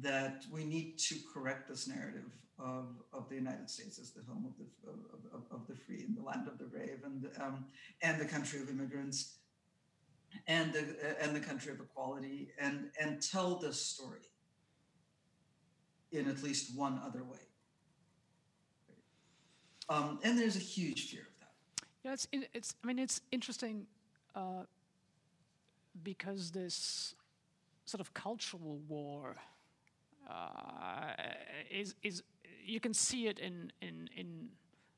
[0.00, 4.46] that we need to correct this narrative of, of the United States as the home
[4.46, 7.64] of the of, of, of the free and the land of the brave and um,
[8.02, 9.36] and the country of immigrants
[10.46, 10.84] and the
[11.20, 14.20] and the country of equality and and tell this story
[16.12, 17.38] in at least one other way.
[19.88, 21.86] Um, and there's a huge fear of that.
[22.04, 23.86] Yeah, it's, it's I mean, it's interesting
[24.34, 24.64] uh,
[26.02, 27.14] because this
[27.84, 29.36] sort of cultural war,
[30.30, 31.12] uh,
[31.70, 32.22] is, is
[32.64, 34.48] you can see it in, in, in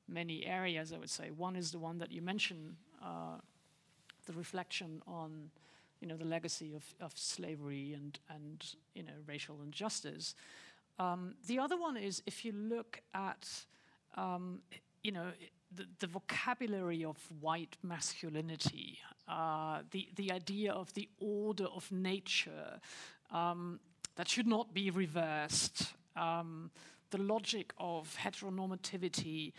[0.09, 1.31] many areas, I would say.
[1.31, 3.39] One is the one that you mentioned, uh,
[4.27, 5.51] the reflection on
[6.01, 8.65] you know, the legacy of, of slavery and, and
[8.95, 10.35] you know, racial injustice.
[10.99, 13.49] Um, the other one is if you look at
[14.17, 14.61] um,
[15.03, 15.31] you know,
[15.77, 18.99] the, the, vocabulary of white masculinity,
[19.29, 22.81] uh, the, the idea of the order of nature
[23.31, 23.81] um,
[24.17, 26.71] that should not be reversed, um,
[27.11, 29.53] the logic of heteronormativity.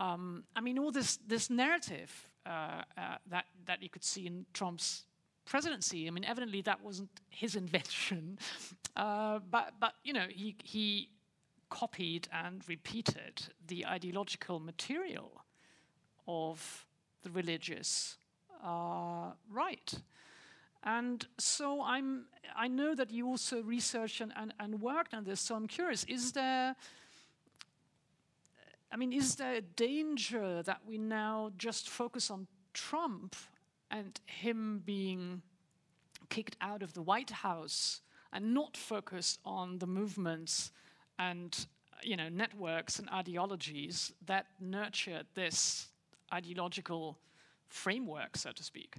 [0.00, 4.46] Um, I mean, all this, this narrative uh, uh, that, that you could see in
[4.52, 5.04] Trump's
[5.44, 6.06] presidency.
[6.06, 8.38] I mean, evidently that wasn't his invention,
[8.96, 11.08] uh, but but you know he he
[11.70, 15.41] copied and repeated the ideological material
[16.26, 16.86] of
[17.22, 18.16] the religious
[18.64, 19.92] uh, right.
[20.84, 25.40] And so I'm, I know that you also researched and, and, and worked on this,
[25.40, 26.74] so I'm curious, is there,
[28.90, 33.36] I mean, is there a danger that we now just focus on Trump
[33.90, 35.42] and him being
[36.30, 38.00] kicked out of the White House
[38.32, 40.72] and not focus on the movements
[41.18, 41.66] and
[42.02, 45.91] you know networks and ideologies that nurture this
[46.32, 47.18] ideological
[47.68, 48.96] framework, so to speak?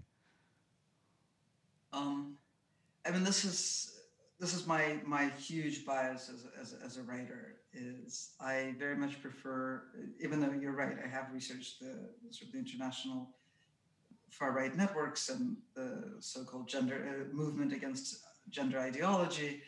[1.92, 2.38] Um,
[3.06, 4.00] I mean, this is
[4.40, 7.56] this is my my huge bias as a, as, as a writer.
[7.74, 9.84] Is I very much prefer,
[10.20, 13.30] even though you're right, I have researched the sort of the international
[14.30, 19.62] far right networks and the so-called gender uh, movement against gender ideology,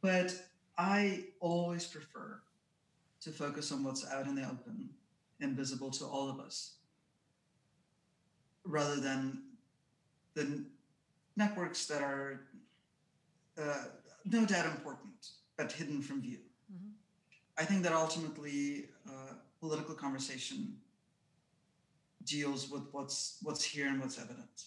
[0.00, 0.34] but
[0.78, 2.40] I always prefer
[3.20, 4.88] to focus on what's out in the open
[5.40, 6.74] and visible to all of us,
[8.64, 9.42] rather than
[10.34, 10.64] the
[11.36, 12.40] networks that are
[13.60, 13.84] uh,
[14.24, 16.38] no doubt important but hidden from view.
[16.72, 16.90] Mm-hmm.
[17.58, 20.76] I think that ultimately uh, political conversation
[22.24, 24.64] deals with what's what's here and what's evident.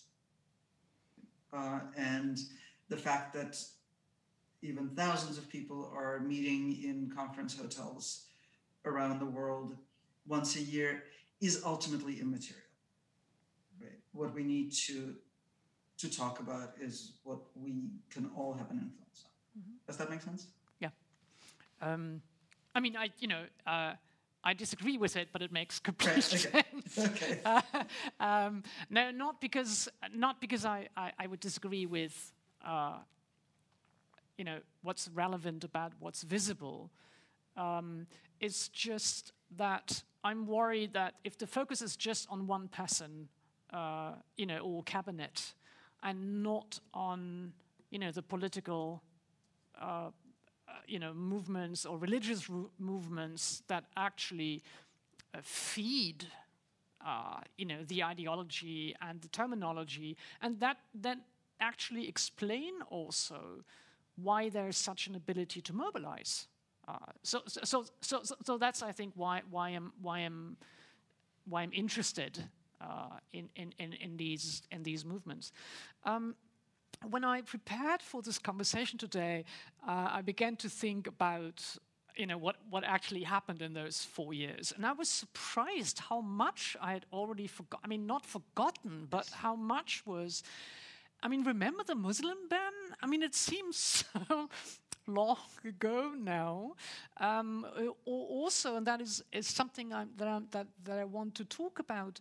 [1.53, 2.39] Uh, and
[2.89, 3.57] the fact that
[4.61, 8.25] even thousands of people are meeting in conference hotels
[8.85, 9.75] around the world
[10.27, 11.03] once a year
[11.39, 12.64] is ultimately immaterial.
[14.15, 15.15] What we need to
[15.97, 19.61] to talk about is what we can all have an influence on.
[19.61, 19.75] Mm-hmm.
[19.87, 20.47] Does that make sense?
[20.79, 20.89] Yeah.
[21.81, 22.21] Um,
[22.73, 23.43] I mean, I you know.
[23.67, 23.93] Uh,
[24.47, 26.37] I disagree with it, but it makes complete okay.
[26.37, 26.97] sense.
[26.97, 27.39] Okay.
[27.43, 27.61] Uh,
[28.19, 32.31] um, no, not because not because I, I, I would disagree with
[32.65, 32.97] uh,
[34.37, 36.91] you know what's relevant about what's visible.
[37.57, 38.05] Um,
[38.39, 43.29] it's just that I'm worried that if the focus is just on one person,
[43.75, 45.53] uh, you know, or cabinet,
[46.03, 47.53] and not on
[47.91, 49.01] you know the political
[49.81, 50.09] uh,
[50.87, 52.49] you know, movements or religious
[52.79, 54.61] movements that actually
[55.33, 56.25] uh, feed,
[57.05, 61.21] uh, you know, the ideology and the terminology, and that then
[61.59, 63.63] actually explain also
[64.15, 66.47] why there's such an ability to mobilize.
[66.87, 67.85] Uh, so, so, so,
[68.23, 70.57] so, so that's I think why why I'm why I'm
[71.47, 72.43] why I'm interested
[72.81, 75.51] uh, in, in, in, in these in these movements.
[76.03, 76.35] Um,
[77.09, 79.45] when I prepared for this conversation today,
[79.87, 81.63] uh, I began to think about
[82.15, 84.73] you know what, what actually happened in those four years.
[84.75, 89.27] And i was surprised how much i had already forgotten i mean not forgotten but
[89.29, 90.43] how much was
[91.21, 92.71] i mean remember the muslim ban?
[93.01, 94.49] I mean it seems so
[95.07, 96.73] long ago now.
[97.17, 97.65] Um,
[98.05, 101.79] also and that is, is something I'm, that, I'm, that, that i want to talk
[101.79, 102.19] about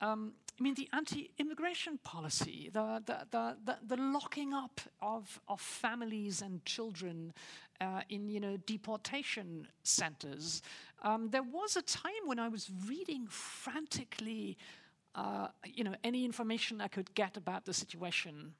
[0.00, 6.40] um, I mean, the anti-immigration policy, the, the, the, the, locking up of, of families
[6.40, 7.34] and children
[7.80, 10.62] uh, in, you know, deportation centers.
[11.02, 14.56] Um, there was a time when I was reading frantically,
[15.14, 18.54] uh, you know, any information I could get about the situation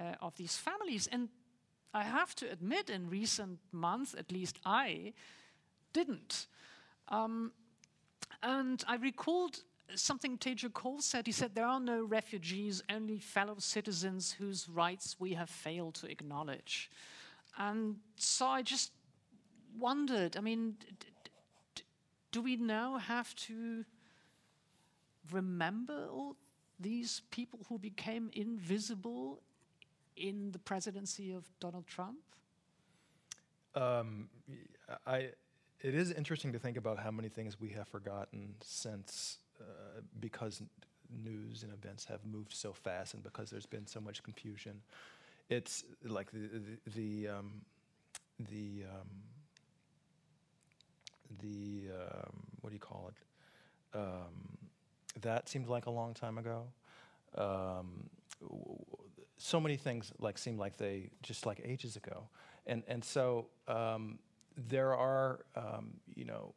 [0.00, 1.06] uh, of these families.
[1.06, 1.28] And
[1.94, 5.12] I have to admit, in recent months, at least I
[5.92, 6.48] didn't.
[7.08, 7.52] Um,
[8.42, 9.60] and I recalled
[9.94, 11.26] something Teju Cole said.
[11.26, 16.10] He said, There are no refugees, only fellow citizens whose rights we have failed to
[16.10, 16.90] acknowledge.
[17.58, 18.92] And so I just
[19.78, 20.76] wondered I mean,
[22.32, 23.84] do we now have to
[25.32, 26.36] remember all
[26.78, 29.42] these people who became invisible
[30.16, 32.18] in the presidency of Donald Trump?
[33.74, 34.28] Um,
[35.06, 35.30] I,
[35.80, 40.62] it is interesting to think about how many things we have forgotten since uh, because
[41.24, 44.80] news and events have moved so fast and because there's been so much confusion.
[45.48, 46.90] It's like the the
[47.24, 47.52] the, um,
[48.50, 49.08] the um,
[51.40, 53.98] the um, what do you call it?
[53.98, 54.58] Um,
[55.22, 56.66] that seemed like a long time ago.
[57.36, 58.10] Um,
[59.38, 62.28] so many things like seem like they just like ages ago,
[62.66, 64.18] and and so um,
[64.56, 65.44] there are
[66.14, 66.54] you know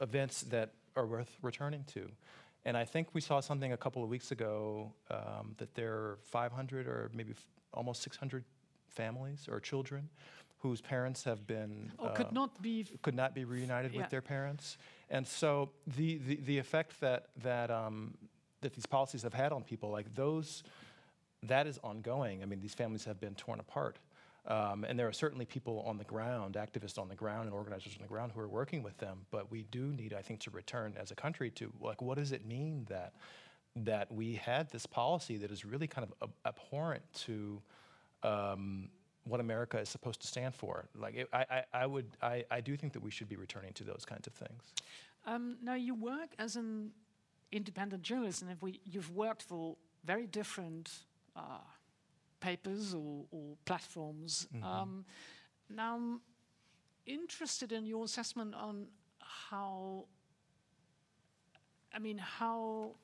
[0.00, 2.10] events that are worth returning to.
[2.64, 6.18] And I think we saw something a couple of weeks ago um, that there are
[6.22, 8.44] 500 or maybe f- almost 600
[8.88, 10.08] families or children
[10.58, 14.00] whose parents have been Or uh, could not be could not be reunited Yeah.
[14.00, 14.78] with their parents.
[15.10, 18.14] And so the, the, the effect that, that, um,
[18.62, 20.62] that these policies have had on people, like those,
[21.42, 22.42] that is ongoing.
[22.42, 23.98] I mean, these families have been torn apart.
[24.46, 27.94] Um, and there are certainly people on the ground, activists on the ground, and organizers
[27.96, 29.20] on the ground who are working with them.
[29.30, 32.32] But we do need, I think, to return as a country to like, what does
[32.32, 33.14] it mean that
[33.76, 37.60] that we had this policy that is really kind of ab- abhorrent to
[38.22, 38.88] um,
[39.24, 40.88] what America is supposed to stand for?
[40.94, 43.72] Like, it, I, I, I would, I, I do think that we should be returning
[43.72, 44.62] to those kinds of things.
[45.26, 46.92] Um, now you work as an
[47.50, 50.90] independent journalist, and if we, you've worked for very different
[51.34, 51.58] uh,
[52.40, 54.46] papers or, or platforms.
[54.62, 55.04] Um,
[55.68, 56.20] now I'm
[57.06, 58.86] interested in your assessment on
[59.20, 60.06] how.
[61.92, 62.96] I mean, how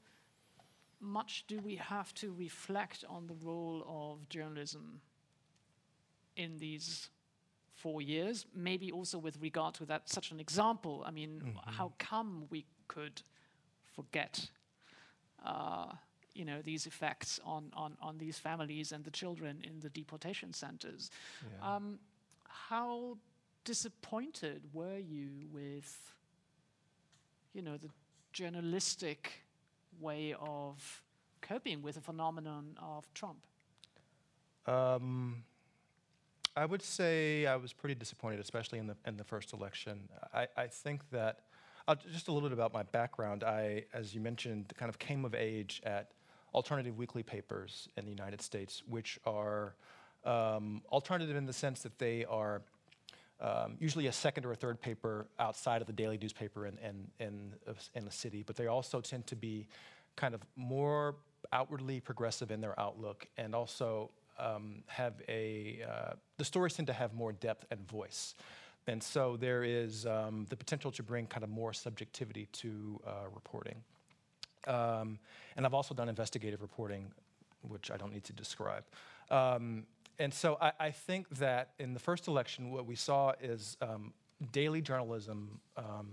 [1.00, 5.00] much do we have to reflect on the role of journalism
[6.36, 7.08] in these
[7.74, 11.02] four years, maybe also with regard to that such an example.
[11.06, 13.22] I mean, how come we could
[13.94, 14.50] forget,
[15.44, 15.92] uh,
[16.34, 20.52] you know, these effects on, on, on these families and the children in the deportation
[20.52, 21.10] centers?
[21.42, 21.76] Yeah.
[21.76, 21.98] Um,
[22.48, 23.16] how
[23.64, 26.12] disappointed were you with,
[27.52, 27.90] you know, the
[28.32, 29.44] journalistic
[30.00, 31.02] way of
[31.40, 33.38] coping with the phenomenon of Trump?
[34.66, 35.42] Um,
[36.56, 40.08] I would say I was pretty disappointed, especially in the in the first election.
[40.34, 41.40] I, I think that
[41.88, 43.44] uh, just a little bit about my background.
[43.44, 46.10] I, as you mentioned, kind of came of age at
[46.54, 49.74] alternative weekly papers in the United States, which are
[50.24, 52.62] um, alternative in the sense that they are
[53.40, 57.06] um, usually a second or a third paper outside of the daily newspaper in, in,
[57.18, 57.54] in,
[57.94, 59.66] in a city, but they also tend to be
[60.16, 61.16] kind of more
[61.52, 66.92] outwardly progressive in their outlook and also um, have a, uh, the stories tend to
[66.92, 68.34] have more depth and voice.
[68.86, 73.10] And so there is um, the potential to bring kind of more subjectivity to uh,
[73.34, 73.76] reporting.
[74.66, 75.18] Um,
[75.56, 77.10] and I've also done investigative reporting,
[77.62, 78.84] which I don't need to describe.
[79.30, 79.84] Um,
[80.18, 84.12] and so I, I think that in the first election, what we saw is um,
[84.52, 86.08] daily journalism, um,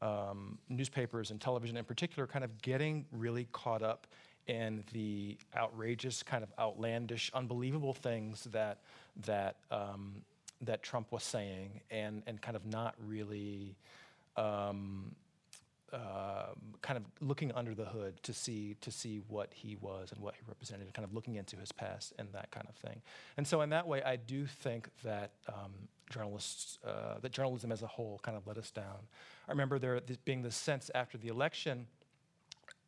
[0.00, 4.06] um, newspapers and television in particular, kind of getting really caught up
[4.46, 8.78] in the outrageous, kind of outlandish, unbelievable things that
[9.24, 10.22] that um,
[10.60, 13.76] that Trump was saying, and and kind of not really.
[14.36, 15.14] Um,
[15.92, 16.00] um,
[16.82, 20.34] kind of looking under the hood to see to see what he was and what
[20.34, 23.00] he represented, kind of looking into his past and that kind of thing.
[23.36, 25.72] And so, in that way, I do think that um,
[26.10, 29.06] journalists, uh, that journalism as a whole, kind of let us down.
[29.48, 31.86] I remember there th- being this sense after the election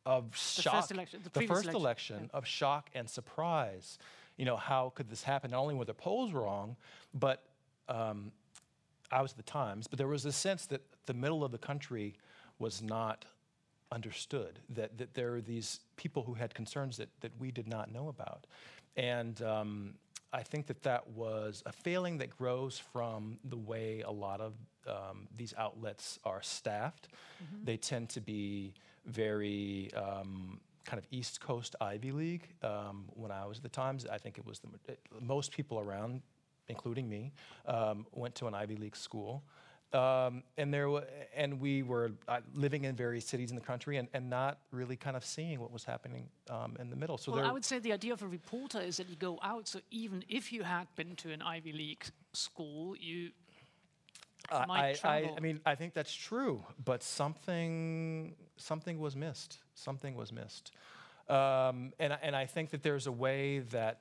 [0.04, 1.76] of The shock, first election, the the first election,
[2.16, 3.98] election of shock and surprise.
[4.36, 5.52] You know, how could this happen?
[5.52, 6.76] Not only were the polls wrong,
[7.14, 7.44] but
[7.88, 8.32] um,
[9.10, 11.58] I was at the Times, but there was a sense that the middle of the
[11.58, 12.16] country
[12.58, 13.24] was not
[13.90, 17.90] understood, that, that there are these people who had concerns that, that we did not
[17.92, 18.46] know about.
[18.96, 19.94] And um,
[20.32, 24.54] I think that that was a failing that grows from the way a lot of
[24.86, 27.08] um, these outlets are staffed.
[27.64, 28.74] They tend to be
[29.06, 32.48] very um, kind of East Coast Ivy League.
[32.62, 35.78] Um, when I was at the Times, I think it was the, mo- most people
[35.78, 36.22] around,
[36.68, 37.32] including me,
[37.66, 39.42] um, went to an Ivy League school.
[39.92, 43.96] Um, and there, wa- and we were uh, living in various cities in the country,
[43.96, 47.16] and, and not really kind of seeing what was happening um, in the middle.
[47.16, 49.38] So Well, there, I would say the idea of a reporter is that you go
[49.42, 49.66] out.
[49.66, 53.30] So even if you had been to an Ivy League school, you
[54.50, 55.32] I- might I, I.
[55.38, 59.58] I mean, I think that's true, but something something was missed.
[59.74, 60.72] Something was missed,
[61.30, 64.00] um, and I- and I think that there's a way that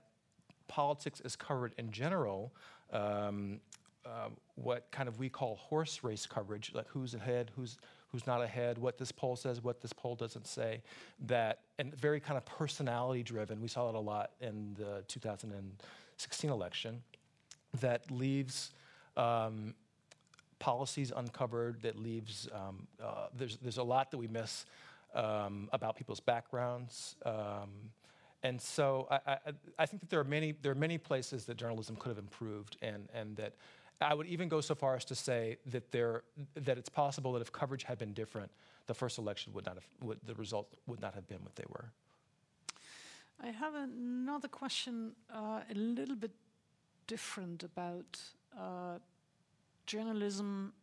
[0.68, 2.54] politics is covered in general.
[2.92, 3.62] Um,
[4.06, 7.78] uh, what kind of we call horse race coverage, like who's ahead, who's
[8.12, 10.82] who's not ahead, what this poll says, what this poll doesn't say,
[11.20, 13.62] that and very kind of personality driven.
[13.62, 17.02] We saw it a lot in the 2016 election,
[17.82, 18.72] that leaves.
[19.16, 19.74] Um,
[20.60, 24.66] policies uncovered that leaves um, uh, there's there's a lot that we miss
[25.14, 27.70] um, about people's backgrounds um,
[28.44, 29.38] and so I, I,
[29.80, 32.78] I think that there are many there are many places that journalism could have improved
[32.82, 33.54] and and that
[34.00, 36.24] I would even go so far as to say that there
[36.56, 38.52] that it's possible that if coverage had been different,
[38.86, 41.66] the first election would not have would, the result would not have been what they
[41.70, 41.92] were.
[43.42, 46.32] I have another question, uh, a little bit
[47.06, 48.20] different about
[48.60, 48.98] uh,
[49.86, 50.74] journalism,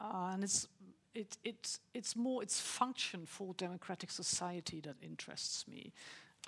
[0.00, 0.68] uh, and it's
[1.14, 5.92] it, it, it's more its function for democratic society that interests me.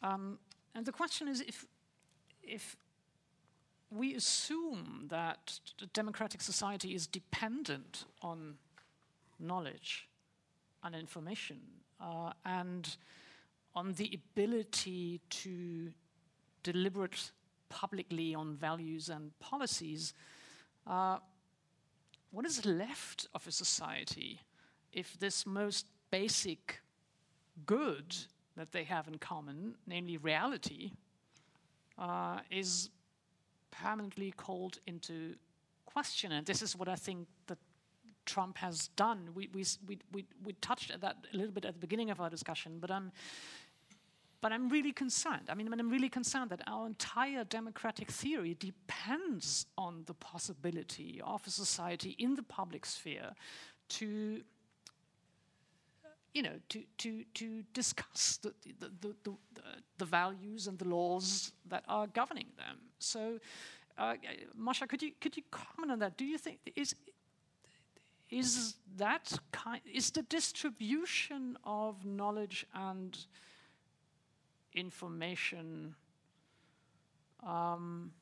[0.03, 0.39] Um,
[0.75, 1.65] and the question is if,
[2.43, 2.77] if
[3.91, 8.55] we assume that the democratic society is dependent on
[9.39, 10.09] knowledge
[10.83, 11.61] and information
[12.01, 12.97] uh, and
[13.75, 15.91] on the ability to
[16.63, 17.31] deliberate
[17.69, 20.15] publicly on values and policies,
[20.87, 21.19] uh,
[22.31, 24.41] what is left of a society
[24.93, 26.81] if this most basic
[27.67, 28.17] good
[28.57, 30.93] that they have in common, namely reality,
[31.99, 32.91] uh, is
[33.83, 35.35] permanently called into
[35.87, 36.33] question.
[36.33, 37.59] And this is what I think that
[38.25, 39.31] Trump has done.
[39.35, 42.29] We, we, we, we, touched at that a little bit at the beginning of our
[42.29, 43.13] discussion, but I'm,
[44.41, 45.49] but I'm really concerned.
[45.49, 51.47] I mean, I'm really concerned that our entire democratic theory depends on the possibility of
[51.47, 53.31] a society in the public sphere
[53.89, 54.43] to
[56.37, 59.33] you know, to, to, to discuss the, the, the,
[59.97, 62.77] the, values and the laws that are governing them.
[62.99, 63.41] So,
[63.97, 64.17] uh,
[64.55, 66.19] Masha, could you, could you comment on that?
[66.19, 66.95] Do you think, is,
[68.29, 73.17] is that kind, is the distribution of knowledge and
[74.75, 75.95] information,
[77.47, 78.13] um,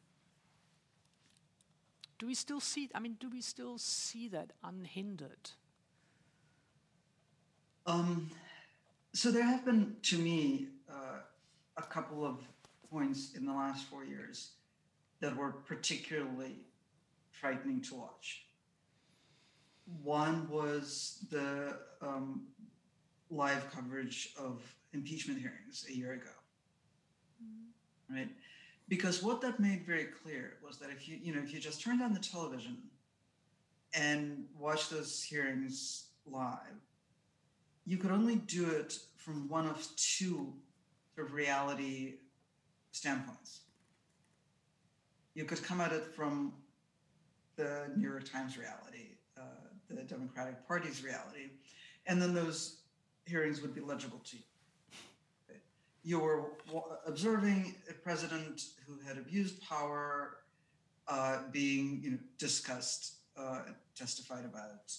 [2.20, 5.50] do we still see, I mean, do we still see that unhindered?
[7.86, 8.30] Um,
[9.12, 11.18] so there have been, to me, uh,
[11.76, 12.38] a couple of
[12.90, 14.52] points in the last four years
[15.20, 16.56] that were particularly
[17.30, 18.46] frightening to watch.
[20.02, 22.46] One was the um,
[23.30, 24.62] live coverage of
[24.92, 26.30] impeachment hearings a year ago,
[27.42, 28.14] mm.
[28.14, 28.28] right?
[28.88, 31.82] Because what that made very clear was that if you, you know, if you just
[31.82, 32.78] turned on the television
[33.92, 36.80] and watch those hearings live,
[37.86, 40.52] you could only do it from one of two
[41.14, 42.14] sort of reality
[42.92, 43.60] standpoints.
[45.34, 46.52] You could come at it from
[47.56, 49.42] the New York Times reality, uh,
[49.88, 51.50] the Democratic Party's reality,
[52.06, 52.78] and then those
[53.26, 54.42] hearings would be legible to you.
[56.06, 56.42] You were
[57.06, 60.36] observing a president who had abused power
[61.08, 63.60] uh, being you know, discussed, uh,
[63.96, 64.92] testified about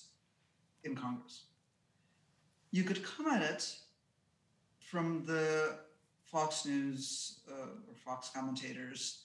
[0.84, 1.44] in Congress
[2.76, 3.74] you could come at it
[4.80, 5.78] from the
[6.26, 9.24] Fox News uh, or Fox commentators'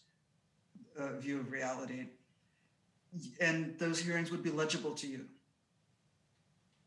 [0.96, 2.06] uh, view of reality,
[3.40, 5.24] and those hearings would be legible to you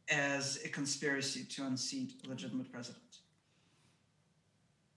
[0.10, 3.18] as a conspiracy to unseat a legitimate president.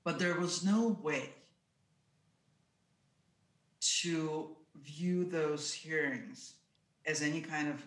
[0.04, 1.30] But there was no way
[4.02, 6.54] to view those hearings
[7.06, 7.84] as any kind of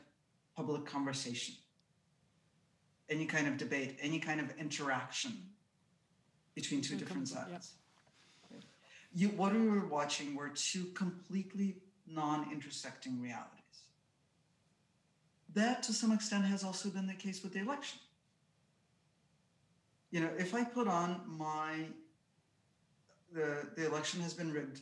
[0.53, 1.55] public conversation
[3.09, 5.33] any kind of debate, any kind of interaction
[6.55, 7.73] between two different sides.
[8.51, 8.61] Yep.
[9.13, 13.53] You, what we were watching were two completely non-intersecting realities.
[15.55, 17.99] That, to some extent, has also been the case with the election.
[20.11, 21.85] You know, if I put on my
[23.33, 24.81] the the election has been rigged.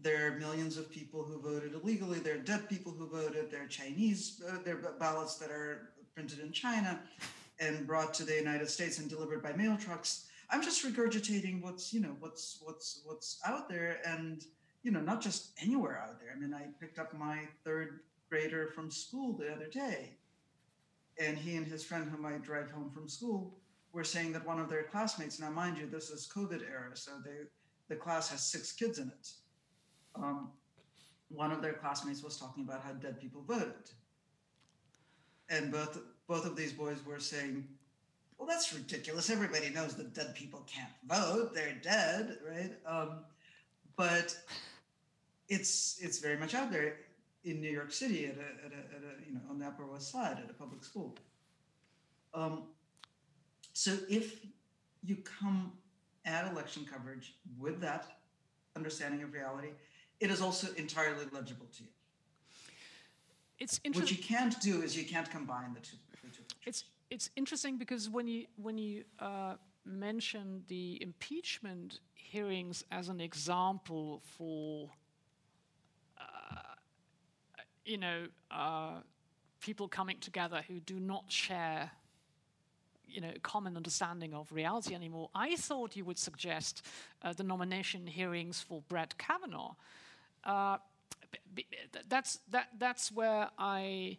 [0.00, 2.18] There are millions of people who voted illegally.
[2.18, 3.50] There are dead people who voted.
[3.50, 4.42] There are Chinese.
[4.46, 7.00] Uh, there are ballots that are printed in China
[7.60, 10.26] and brought to the United States and delivered by mail trucks.
[10.50, 14.44] I'm just regurgitating what's you know what's what's what's out there, and
[14.82, 16.30] you know not just anywhere out there.
[16.36, 20.16] I mean, I picked up my third grader from school the other day,
[21.18, 23.54] and he and his friend, whom I drive home from school,
[23.92, 25.40] were saying that one of their classmates.
[25.40, 27.46] Now, mind you, this is COVID era, so they
[27.88, 29.30] the class has six kids in it.
[30.14, 30.50] Um,
[31.28, 33.90] one of their classmates was talking about how dead people voted
[35.48, 37.66] and both both of these boys were saying,
[38.38, 39.30] "Well, that's ridiculous.
[39.30, 43.24] Everybody knows that dead people can't vote; they're dead, right?" Um,
[43.96, 44.36] but
[45.48, 46.96] it's it's very much out there
[47.44, 49.86] in New York City at a, at a, at a you know on the Upper
[49.86, 51.14] West Side at a public school.
[52.34, 52.64] Um,
[53.72, 54.44] so if
[55.04, 55.72] you come
[56.24, 58.06] at election coverage with that
[58.76, 59.68] understanding of reality,
[60.20, 61.88] it is also entirely legible to you
[63.62, 65.96] it's What you can't do is you can't combine the two.
[66.22, 69.54] The two it's it's interesting because when you when you uh,
[69.84, 74.90] mention the impeachment hearings as an example for
[76.18, 76.22] uh,
[77.84, 79.00] you know, uh,
[79.60, 81.90] people coming together who do not share
[83.06, 85.28] you know, common understanding of reality anymore.
[85.34, 86.86] I thought you would suggest
[87.22, 89.74] uh, the nomination hearings for Brett Kavanaugh.
[92.08, 94.18] That's that that's where I.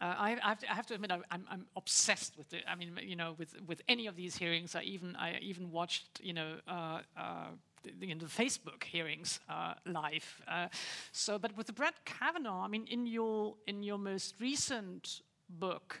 [0.00, 2.62] Uh, I, I, have to, I, have to, admit, I, I'm, I'm, obsessed with it.
[2.68, 6.20] I mean, you know, with, with any of these hearings, I even I even watched,
[6.22, 7.46] you know, uh, uh,
[7.82, 10.40] the, the, the, Facebook hearings uh, live.
[10.46, 10.68] Uh,
[11.10, 16.00] so, but with the Brett Kavanaugh, I mean, in your in your most recent book,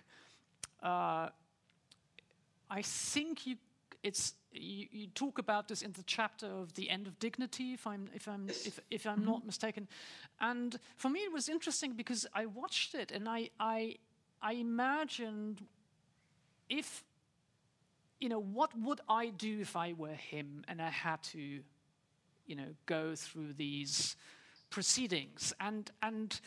[0.80, 1.30] uh,
[2.70, 3.56] I think you
[4.02, 7.86] it's you, you, talk about this in the chapter of the end of dignity, if
[7.86, 9.26] I'm if I'm if, if I'm mm-hmm.
[9.26, 9.88] not mistaken.
[10.40, 13.96] And for me, it was interesting because I watched it and I I
[14.40, 15.66] I imagined
[16.68, 17.04] if
[18.20, 21.60] you know what would I do if I were him and I had to
[22.46, 24.16] you know go through these
[24.70, 26.40] proceedings and and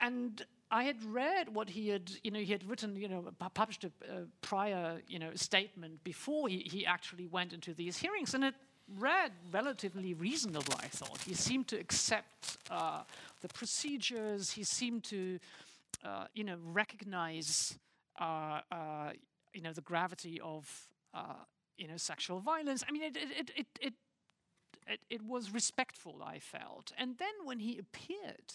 [0.00, 3.84] and I had read what he had, you know, he had written, you know, published
[3.84, 8.42] a, a prior, you know, statement before he, he actually went into these hearings, and
[8.42, 8.56] it
[8.98, 10.74] read relatively reasonable.
[10.82, 13.02] I thought he seemed to accept uh,
[13.40, 14.50] the procedures.
[14.50, 15.38] He seemed to,
[16.04, 17.78] uh, you know, recognize,
[18.20, 19.10] uh, uh
[19.54, 20.68] you know, the gravity of,
[21.14, 21.44] uh,
[21.78, 22.82] you know, sexual violence.
[22.88, 23.50] I mean, it it it.
[23.56, 23.94] it, it
[24.86, 26.92] it, it was respectful, I felt.
[26.98, 28.52] And then when he appeared,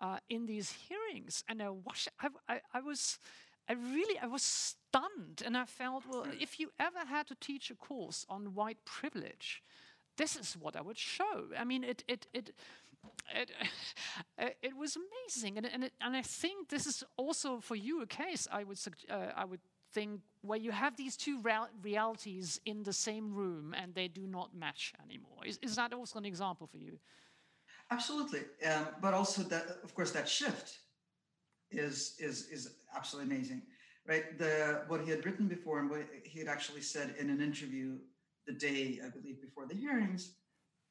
[0.00, 2.08] uh, in these hearings, and I watched.
[2.20, 3.18] I, I, I, was,
[3.68, 6.32] I really, I was stunned, and I felt, well, hmm.
[6.40, 9.62] if you ever had to teach a course on white privilege,
[10.16, 11.48] this is what I would show.
[11.58, 12.50] I mean, it, it, it.
[13.34, 13.50] It,
[14.62, 18.06] it was amazing, and and, it, and I think this is also for you a
[18.06, 18.48] case.
[18.50, 18.78] I would
[19.08, 19.60] uh, I would
[19.96, 24.26] think where you have these two real realities in the same room and they do
[24.26, 25.40] not match anymore.
[25.46, 26.98] Is, is that also an example for you?
[27.90, 30.78] Absolutely, um, but also that, of course, that shift
[31.70, 33.62] is is is absolutely amazing,
[34.08, 34.36] right?
[34.38, 37.98] The what he had written before and what he had actually said in an interview
[38.46, 40.32] the day I believe before the hearings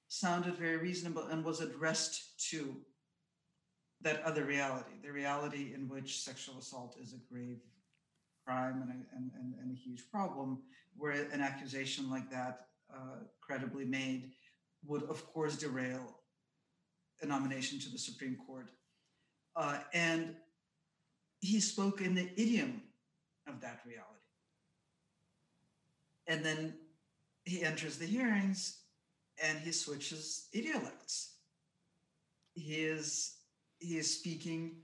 [0.08, 2.76] sounded very reasonable and was addressed to
[4.02, 7.60] that other reality, the reality in which sexual assault is a grave
[8.46, 10.60] crime and a, and, and, and a huge problem,
[10.96, 14.32] where an accusation like that, uh, credibly made,
[14.86, 16.20] would of course derail
[17.22, 18.70] a nomination to the Supreme Court.
[19.56, 20.36] Uh, and
[21.40, 22.82] he spoke in the idiom
[23.48, 24.12] of that reality.
[26.28, 26.74] And then
[27.44, 28.80] he enters the hearings
[29.42, 31.36] and he switches idiolects.
[32.54, 33.36] He is,
[33.80, 34.78] he is speaking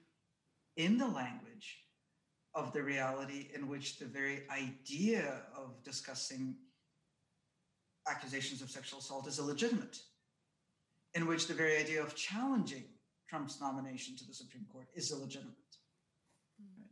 [0.77, 1.79] in the language
[2.53, 6.55] of the reality in which the very idea of discussing
[8.09, 9.99] accusations of sexual assault is illegitimate
[11.14, 12.84] in which the very idea of challenging
[13.28, 15.55] Trump's nomination to the Supreme Court is illegitimate.
[16.78, 16.89] Right?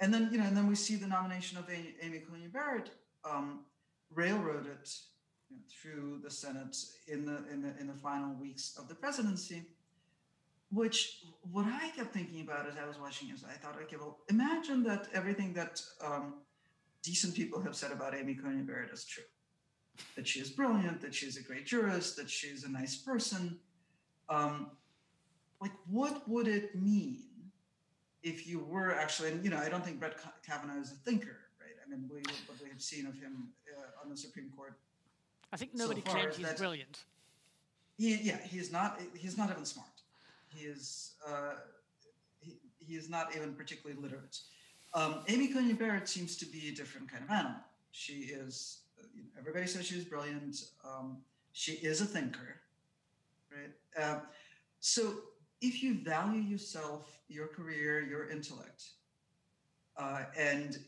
[0.00, 2.90] And then, you know, and then we see the nomination of Amy, Amy Coney Barrett
[3.24, 3.60] um,
[4.14, 4.88] railroaded
[5.48, 6.76] you know, through the Senate
[7.08, 9.62] in the, in the in the final weeks of the presidency.
[10.72, 11.22] Which
[11.52, 14.82] what I kept thinking about as I was watching is I thought, okay, well, imagine
[14.82, 16.34] that everything that um,
[17.02, 19.22] decent people have said about Amy Coney Barrett is true
[20.14, 23.58] that she is brilliant, that she's a great jurist, that she's a nice person.
[24.28, 24.70] Um,
[25.60, 27.22] like, what would it mean
[28.22, 31.38] if you were actually, and you know, I don't think Brett Kavanaugh is a thinker,
[31.60, 31.74] right?
[31.84, 34.74] I mean, we, what we have seen of him uh, on the Supreme Court.
[35.52, 37.04] I think nobody so claims he's brilliant.
[37.96, 39.00] He, yeah, he's not.
[39.14, 39.88] He's not even smart.
[40.48, 41.12] He is.
[41.26, 41.54] Uh,
[42.40, 44.38] he, he is not even particularly literate.
[44.92, 47.60] Um, Amy Coney Barrett seems to be a different kind of animal.
[47.92, 48.80] She is
[49.38, 50.56] everybody says she's brilliant.
[50.84, 51.18] Um,
[51.52, 52.60] she is a thinker,
[53.50, 54.02] right?
[54.02, 54.20] Uh,
[54.80, 55.14] so
[55.60, 58.84] if you value yourself, your career, your intellect,
[59.96, 60.78] uh, and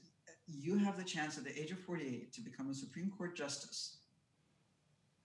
[0.46, 3.98] you have the chance at the age of 48 to become a Supreme Court justice,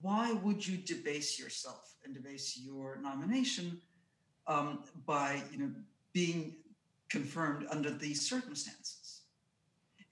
[0.02, 3.80] why would you debase yourself and debase your nomination
[4.48, 5.72] um, by, you know,
[6.12, 6.56] being
[7.10, 9.22] confirmed under these circumstances?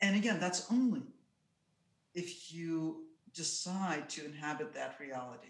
[0.02, 1.02] And again, that's only
[2.14, 5.48] if you decide to inhabit that reality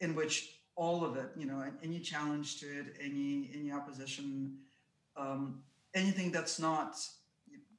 [0.00, 4.56] in which all of it you know any challenge to it any any opposition
[5.16, 5.62] um,
[5.94, 6.96] anything that's not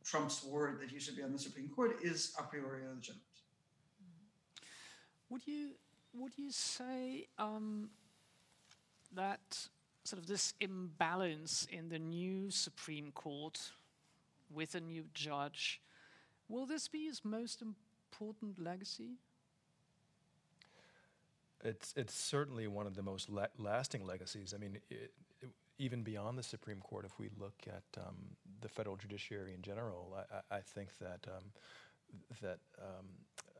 [0.03, 3.21] trump's word that he should be on the supreme court is a priori legitimate
[5.29, 5.71] would you
[6.13, 7.89] would you say um,
[9.13, 9.67] that
[10.05, 13.59] sort of this imbalance in the new supreme court
[14.53, 15.81] with a new judge
[16.47, 19.17] Will this be his most important legacy?
[21.65, 24.53] it's it's certainly one of the most la- lasting legacies.
[24.55, 28.15] I mean, it, it, even beyond the Supreme Court, if we look at um,
[28.61, 31.43] the federal judiciary in general, I, I think that um,
[32.41, 33.05] that um,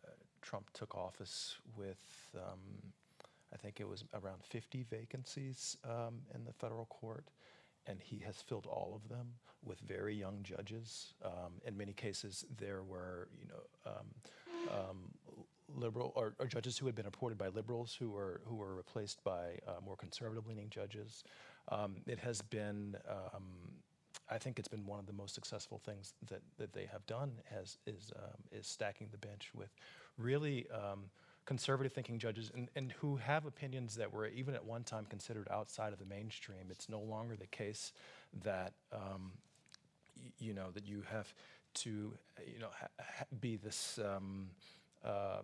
[0.05, 0.09] uh,
[0.41, 2.31] Trump took office with.
[2.36, 2.91] Um,
[3.53, 7.25] I think it was around 50 vacancies um, in the federal court,
[7.88, 9.27] and he has filled all of them
[9.63, 11.13] with very young judges.
[11.23, 13.91] Um, in many cases, there were, you know,
[15.77, 19.23] liberal or, or, judges who had been appointed by liberals who were who were replaced
[19.23, 21.23] by uh, more conservative-leaning judges.
[21.69, 23.43] Um, it has been, um,
[24.29, 27.31] I think, it's been one of the most successful things that, that they have done.
[27.49, 29.75] Has is um, is stacking the bench with
[30.17, 30.67] really
[31.45, 35.47] um, conservative-thinking judges and, and who have opinions that were even at one time considered
[35.51, 36.67] outside of the mainstream.
[36.69, 37.93] It's no longer the case
[38.43, 39.31] that um,
[40.17, 41.33] y- you know that you have
[41.75, 42.13] to
[42.45, 43.99] you know ha- ha- be this.
[44.03, 44.49] Um,
[45.03, 45.41] uh,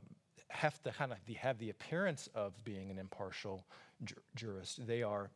[0.49, 3.63] have to kind of have the appearance of being an impartial
[4.03, 4.85] ju- jurist.
[4.85, 5.29] They are,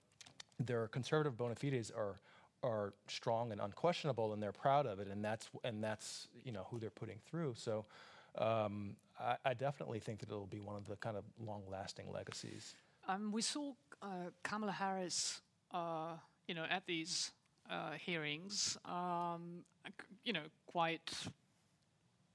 [0.59, 2.19] their conservative bona fides are
[2.63, 6.65] are strong and unquestionable, and they're proud of it, and that's and that's you know
[6.69, 7.53] who they're putting through.
[7.57, 7.85] So.
[8.37, 12.75] Um, I, I, definitely think that it'll be one of the kind of long-lasting legacies.
[13.07, 15.41] Um, we saw uh, Kamala Harris,
[15.71, 16.15] uh,
[16.47, 17.31] you know, at these
[17.69, 19.63] uh, hearings, um,
[20.23, 21.11] you know, quite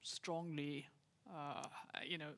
[0.02, 0.86] strongly
[1.36, 1.62] uh,
[2.06, 2.32] you know,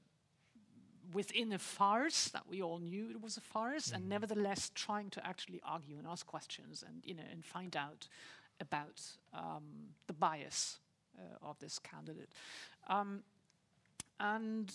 [1.12, 3.96] within a farce that we all knew it was a farce, mm-hmm.
[3.96, 8.08] and nevertheless trying to actually argue and ask questions and you know and find out
[8.60, 9.00] about
[9.34, 9.62] um,
[10.06, 10.78] the bias
[11.18, 12.30] uh, of this candidate.
[12.88, 13.22] Um,
[14.22, 14.74] and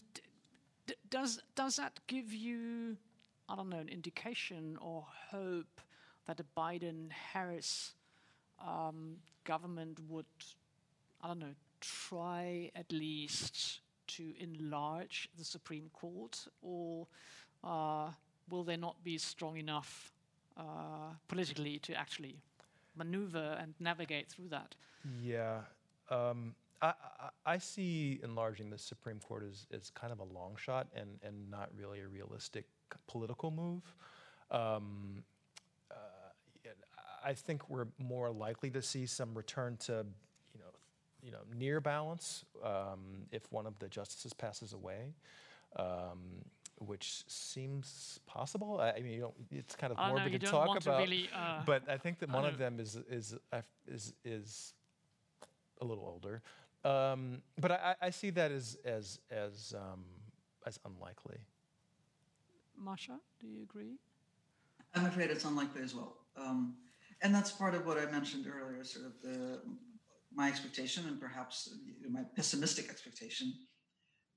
[0.85, 2.97] d- does does that give you,
[3.49, 5.81] I don't know, an indication or hope
[6.27, 7.93] that a Biden-Harris
[8.59, 10.25] um, government would,
[11.23, 17.07] I don't know, try at least to enlarge the Supreme Court, or
[17.63, 18.09] uh,
[18.49, 20.11] will they not be strong enough
[20.57, 22.35] uh, politically to actually
[22.97, 24.75] maneuver and navigate through that?
[25.23, 25.61] Yeah.
[26.09, 26.93] Um, I,
[27.45, 31.49] I, see enlarging the Supreme Court as, as kind of a long shot and, and
[31.49, 32.65] not really a realistic
[33.07, 33.81] political move.
[34.51, 35.23] Um,
[35.91, 35.95] uh,
[37.25, 40.05] I think we're more likely to see some return to
[40.53, 40.71] you know,
[41.23, 45.13] you know, near balance um, if one of the justices passes away,
[45.77, 46.45] um,
[46.79, 48.79] which seems possible.
[48.79, 51.89] I, I mean, it's kind of morbid no, to talk about, to really, uh, but
[51.89, 53.35] I think that one of them is is
[53.87, 54.73] is is
[55.81, 56.41] a little older.
[56.87, 60.05] Um, but I, I, see that as as as um,
[60.65, 61.39] as unlikely.
[62.77, 63.95] Masha, do you agree?
[64.95, 66.15] I'm afraid it's unlikely as well.
[66.37, 66.75] Um,
[67.21, 69.59] and that's part of what I mentioned earlier, sort of the
[70.33, 71.73] my expectation and perhaps
[72.09, 73.53] my pessimistic expectation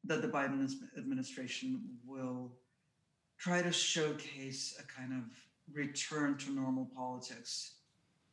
[0.04, 2.56] that the Biden administration will
[3.38, 5.24] try to showcase a kind of
[5.72, 7.79] return to normal politics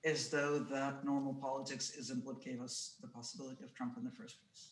[0.07, 4.11] as though that normal politics isn't what gave us the possibility of Trump in the
[4.11, 4.71] first place.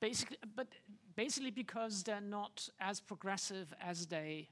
[0.00, 0.68] Basically, but
[1.16, 4.48] basically because they're not as progressive as they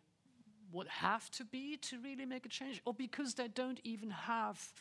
[0.73, 4.73] would have to be to really make a change, or because they don't even have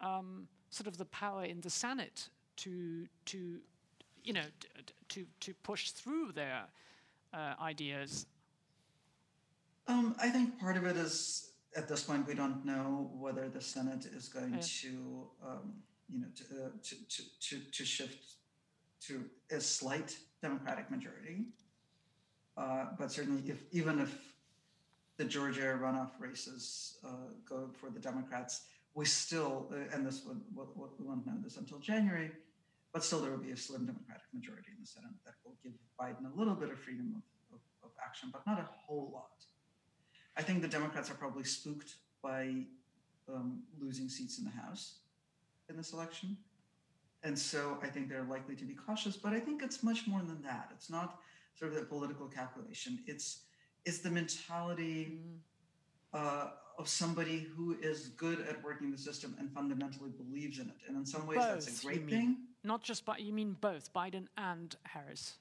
[0.00, 3.58] um, sort of the power in the Senate to to
[4.22, 4.46] you know
[5.08, 6.64] to to push through their
[7.34, 8.26] uh, ideas?
[9.86, 13.60] Um, I think part of it is at this point we don't know whether the
[13.60, 15.74] Senate is going to um,
[16.12, 18.34] you know to, uh, to, to, to, to shift
[19.06, 21.46] to a slight Democratic majority.
[22.56, 24.16] Uh, but certainly, if even if
[25.16, 28.62] the Georgia runoff races uh, go for the Democrats,
[28.94, 32.30] we still, uh, and this would, we won't know this until January,
[32.92, 35.72] but still there will be a slim Democratic majority in the Senate that will give
[36.00, 39.44] Biden a little bit of freedom of, of, of action, but not a whole lot.
[40.36, 42.64] I think the Democrats are probably spooked by
[43.32, 44.96] um, losing seats in the House
[45.68, 46.36] in this election.
[47.22, 50.20] And so I think they're likely to be cautious, but I think it's much more
[50.20, 50.70] than that.
[50.74, 51.20] It's not
[51.58, 52.98] sort of a political calculation.
[53.06, 53.42] It's
[53.86, 55.36] it's the mentality mm.
[56.12, 60.76] uh, of somebody who is good at working the system and fundamentally believes in it.
[60.88, 62.36] And in some ways, both, that's a great thing.
[62.62, 65.34] Not just, but you mean both Biden and Harris.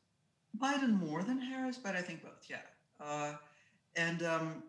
[0.58, 2.46] Biden more than Harris, but I think both.
[2.50, 2.58] Yeah.
[3.00, 3.34] Uh,
[3.96, 4.64] and um,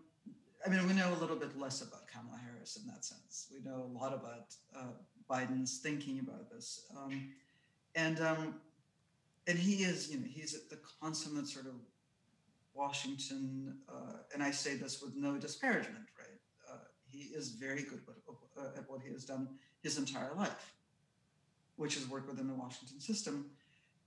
[0.65, 3.49] I mean, we know a little bit less about Kamala Harris in that sense.
[3.53, 4.93] We know a lot about uh,
[5.31, 7.31] Biden's thinking about this, um,
[7.95, 8.55] and um,
[9.47, 11.75] and he is, you know, he's at the consummate sort of
[12.73, 16.25] Washington, uh, and I say this with no disparagement, right?
[17.15, 18.01] he is very good
[18.59, 19.49] uh, at what he has done
[19.83, 20.75] his entire life,
[21.77, 23.47] which is work within the Washington system.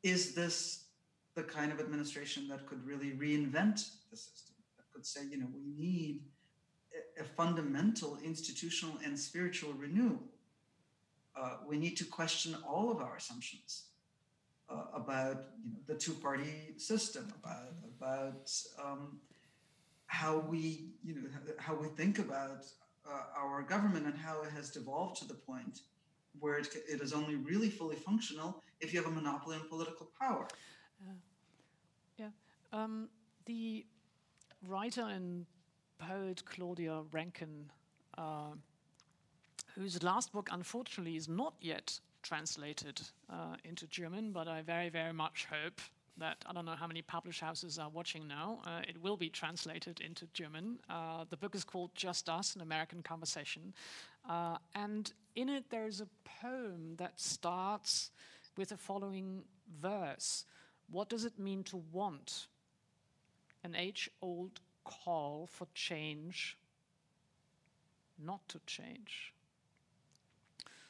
[0.04, 0.86] Is this
[1.36, 5.48] the kind of administration that could really reinvent the system, that could say, you know,
[5.54, 6.22] we need
[7.20, 10.20] a, fundamental institutional and spiritual renewal.
[11.36, 13.84] Uh, we need to question all of our assumptions
[14.70, 18.52] uh, about you know the two-party system, about about
[18.84, 19.20] um,
[20.08, 22.66] how we you know how we think about
[23.10, 25.82] uh, our government and how it has devolved to the point
[26.40, 30.10] where it, it is only really fully functional if you have a monopoly on political
[30.20, 30.48] power.
[31.02, 31.14] Uh,
[32.18, 32.30] yeah.
[32.74, 33.10] Um,
[33.46, 33.86] the
[34.66, 35.46] writer and
[36.00, 37.72] poet Claudia Rankine,
[38.18, 38.54] uh,
[39.76, 45.14] whose last book unfortunately is not yet translated uh, into German, but I very, very
[45.14, 45.82] much hope
[46.18, 48.60] that I don't know how many published houses are watching now.
[48.66, 50.80] Uh, it will be translated into German.
[50.90, 53.74] Uh, the book is called Just Us, an American Conversation.
[54.28, 56.08] Uh, and in it, there is a
[56.42, 58.12] poem that starts
[58.58, 59.44] with the following
[59.82, 60.46] verse
[60.90, 62.48] What does it mean to want?
[63.64, 66.58] An age old call for change,
[68.18, 69.34] not to change.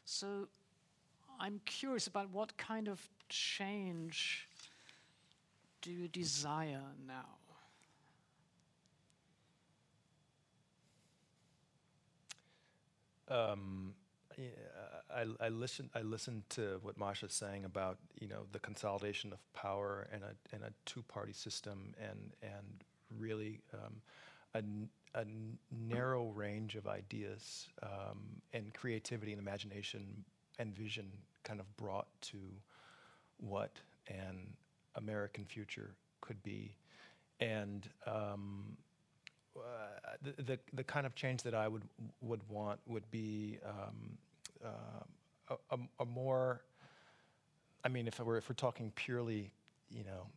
[0.05, 0.47] So
[1.39, 4.47] I'm curious about what kind of change
[5.81, 7.37] do you desire now?
[13.29, 13.93] Um,
[14.37, 14.45] yeah,
[15.13, 15.89] I, I listen.
[15.93, 20.55] I listened to what Masha's saying about you know the consolidation of power and a
[20.55, 22.83] and a two-party system and and
[23.17, 24.01] really um,
[24.53, 25.25] a, a
[25.87, 28.19] narrow range of ideas um,
[28.53, 30.05] and creativity and imagination
[30.59, 31.05] and vision
[31.43, 32.37] kind of brought to
[33.37, 34.53] what an
[34.95, 35.91] American future
[36.21, 36.75] could be.
[37.39, 38.77] And um,
[39.55, 39.59] uh,
[40.21, 41.83] the, the, the, kind of change that I would,
[42.21, 44.17] would want would be um,
[44.65, 46.61] uh, a, a, more,
[47.83, 49.51] I mean, if, we're, if we're talking purely,
[49.91, 50.27] you know,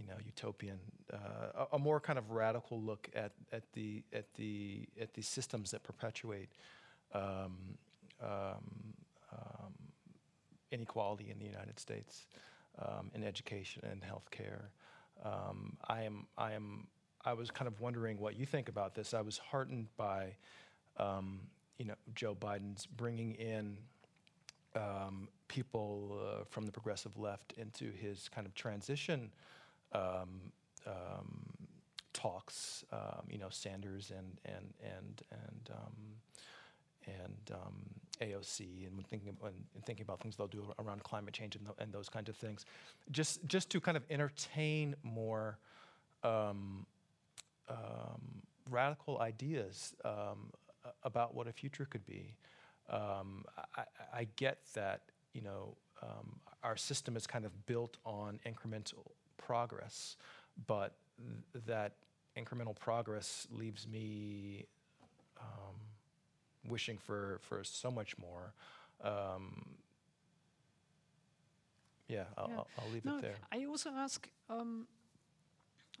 [0.00, 0.78] you know, utopian,
[1.12, 5.22] uh, a, a, more kind of radical look at, at, the, at, the, at the
[5.22, 6.48] systems that perpetuate
[7.12, 7.76] um,
[8.22, 8.94] um,
[9.32, 9.74] um,
[10.72, 12.26] inequality in the United States
[12.78, 14.68] um, in education and healthcare.
[15.24, 16.86] Um, I am, I am,
[17.24, 19.12] I was kind of wondering what you think about this.
[19.12, 20.34] I was heartened by,
[20.96, 21.40] um,
[21.78, 23.76] you know, Joe Biden's bringing in
[24.74, 29.30] um, people uh, from the progressive left into his kind of transition
[29.92, 30.40] um,
[32.12, 32.84] talks.
[33.28, 35.70] you know, Sanders and and and and
[37.06, 37.74] and um,
[38.20, 39.52] AOC, and thinking when,
[39.84, 42.64] thinking about things they'll do around climate change and, and, those kinds of things,
[43.10, 45.58] just just to kind of entertain more
[46.22, 46.86] um,
[47.68, 50.50] um, radical ideas um,
[51.02, 52.34] about what a future could be.
[52.90, 53.44] Um,
[53.76, 59.12] I, I, get that you know um, our system is kind of built on incremental
[59.40, 60.16] progress,
[60.66, 60.94] but
[61.52, 61.92] th- that
[62.36, 64.66] incremental progress leaves me
[65.40, 65.74] um,
[66.68, 68.52] wishing for, for so much more.
[69.02, 69.66] Um,
[72.08, 72.56] yeah, I'll, yeah.
[72.56, 73.36] I'll, I'll leave no, it there.
[73.52, 74.86] I also ask, um,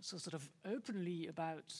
[0.00, 1.72] so sort of openly about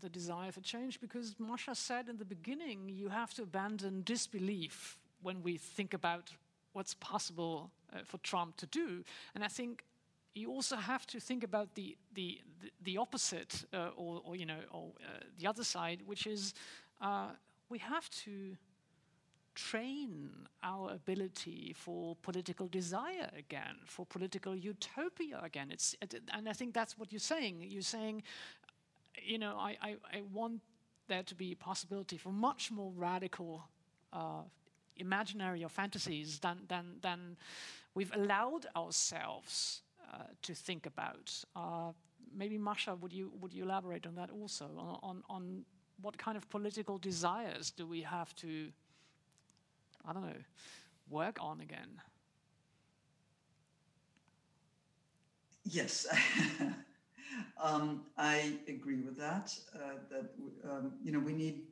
[0.00, 4.98] the desire for change because Masha said in the beginning you have to abandon disbelief
[5.22, 6.30] when we think about
[6.72, 9.02] what's possible uh, for Trump to do.
[9.34, 9.84] And I think
[10.34, 12.40] you also have to think about the the
[12.82, 16.54] the, opposite, uh, or, or, you know, or uh, the other side, which is
[17.00, 17.28] uh,
[17.68, 18.56] we have to
[19.54, 20.30] train
[20.62, 25.70] our ability for political desire again, for political utopia again.
[25.70, 25.96] It's,
[26.32, 27.66] and I think that's what you're saying.
[27.68, 28.22] You're saying,
[29.22, 30.60] you know, I, I, I want
[31.08, 33.64] there to be a possibility for much more radical
[34.12, 34.42] uh,
[34.96, 37.36] imaginary or fantasies than, than, than
[37.94, 39.82] we've allowed ourselves
[40.42, 41.32] to think about.
[41.56, 41.92] Uh,
[42.34, 45.64] maybe Masha, would you, would you elaborate on that also, on, on, on
[46.00, 48.68] what kind of political desires do we have to,
[50.04, 50.42] I don't know,
[51.10, 52.00] work on again?
[55.70, 56.06] Yes,
[57.62, 59.54] um, I agree with that.
[59.74, 60.30] Uh, that
[60.64, 61.62] um, you know we need.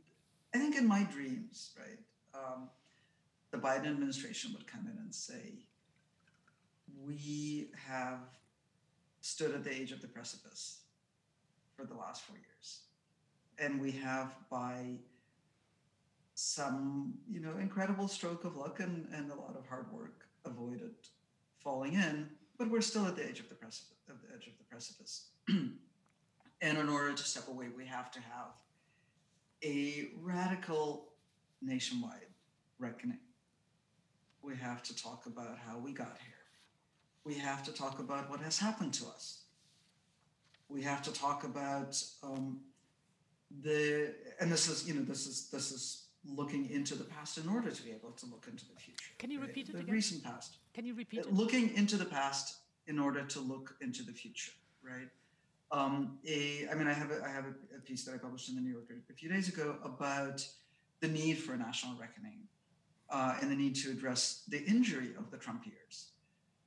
[0.55, 1.99] I think in my dreams, right,
[2.35, 2.69] um,
[3.53, 5.55] the Biden administration would come in and say,
[7.05, 8.21] "We have
[9.21, 10.81] stood at the edge of the precipice
[11.77, 12.81] for the last four years.
[13.59, 14.99] And we have by
[16.35, 20.95] some you know incredible stroke of luck and, and a lot of hard work avoided
[21.59, 22.29] falling in
[22.59, 25.29] but we're still at the edge of the precipice of the edge of the precipice.
[26.63, 28.55] And in order to step away we have to have
[29.63, 31.13] a radical
[31.63, 32.33] nationwide
[32.79, 33.19] reckoning.
[34.43, 36.36] We have to talk about how we got here
[37.27, 39.25] we have to talk about what has happened to us
[40.69, 41.93] we have to talk about
[42.23, 42.61] um,
[43.63, 45.85] the and this is you know this is this is
[46.41, 49.13] looking into the past in order to be able to look into the future.
[49.19, 49.47] Can you right?
[49.47, 49.95] repeat it the again?
[49.95, 50.57] recent past.
[50.75, 51.33] Can you repeat Uh, it?
[51.33, 52.57] Looking into the past
[52.89, 54.51] in order to look into the future,
[54.83, 55.09] right?
[55.71, 58.49] Um, a, I mean, I have a, I have a, a piece that I published
[58.49, 60.45] in the New Yorker a few days ago about
[60.99, 62.41] the need for a national reckoning
[63.11, 66.09] uh, and the need to address the injury of the Trump years.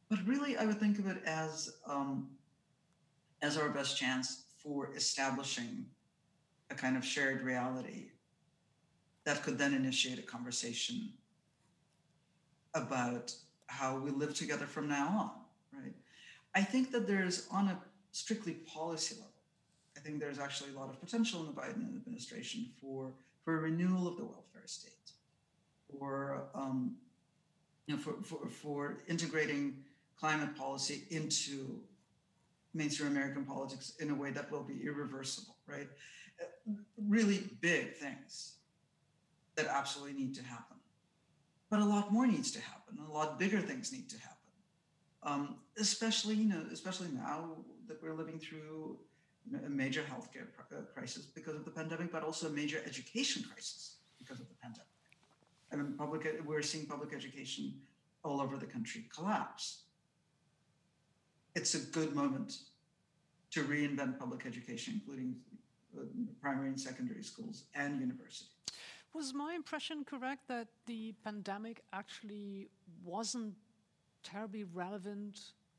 [0.10, 2.30] But really, I would think of it as um,
[3.42, 5.86] as our best chance for establishing
[6.72, 8.08] a kind of shared reality
[9.24, 11.10] that could then initiate a conversation
[12.74, 13.34] about
[13.68, 15.08] how we live together from now
[15.74, 15.94] on, right?
[16.56, 17.80] I think that there's on a
[18.12, 19.30] strictly policy level,
[19.96, 23.12] I think there's actually a lot of potential in the Biden administration for
[23.44, 25.12] for a renewal of the welfare state,
[26.00, 26.96] or um,
[27.86, 29.84] you know, for, for for integrating
[30.20, 31.80] climate policy into
[32.74, 35.88] mainstream American politics in a way that will be irreversible, right?
[37.08, 38.56] Really big things
[39.56, 40.78] that absolutely need to happen.
[41.70, 42.98] But a lot more needs to happen.
[43.08, 44.36] A lot bigger things need to happen.
[45.22, 48.98] Um, especially, you know, especially now that we're living through
[49.66, 53.44] a major healthcare pr- uh, crisis because of the pandemic, but also a major education
[53.44, 54.86] crisis because of the pandemic.
[55.72, 57.74] Mean, public we're seeing public education
[58.24, 59.84] all over the country collapse.
[61.60, 62.50] It's a good moment
[63.52, 65.36] to reinvent public education, including
[65.98, 66.04] uh,
[66.42, 68.48] primary and secondary schools and universities.
[69.14, 72.70] Was my impression correct that the pandemic actually
[73.04, 73.56] wasn't
[74.24, 75.36] terribly relevant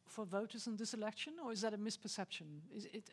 [0.07, 2.47] for voters in this election, or is that a misperception?
[2.77, 3.05] Is it,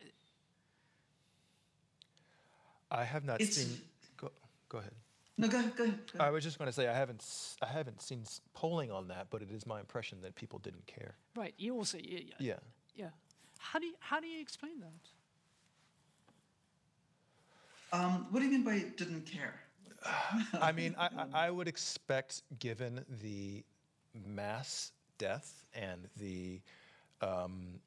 [2.92, 3.82] I have not It's- seen.
[4.18, 4.32] Go,
[4.68, 4.94] go ahead.
[5.38, 5.62] No, go.
[5.78, 5.86] Go.
[5.88, 8.24] Go I was just going to say I haven't s- I haven't seen
[8.54, 11.16] polling on that, but it is my impression that people didn't care.
[11.36, 12.54] right, you also, yeah, yeah, Yeah.
[12.96, 13.10] yeah.
[13.60, 15.10] How do you, how do you explain that?
[17.94, 19.60] Um, what do you mean by didn't care?
[20.62, 23.64] I mean, I, I I would expect, given the
[24.26, 26.62] mass death and the,
[27.22, 27.80] um,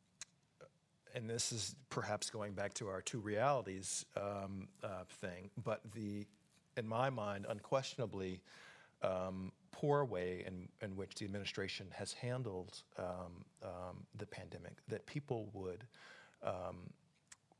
[1.14, 6.27] and this is perhaps going back to our two realities um, uh, thing, but the,
[6.81, 8.40] in my mind, unquestionably
[9.02, 13.05] um, poor way in, in which the administration has handled um,
[13.62, 15.85] um, the pandemic, that people would
[16.43, 16.77] um,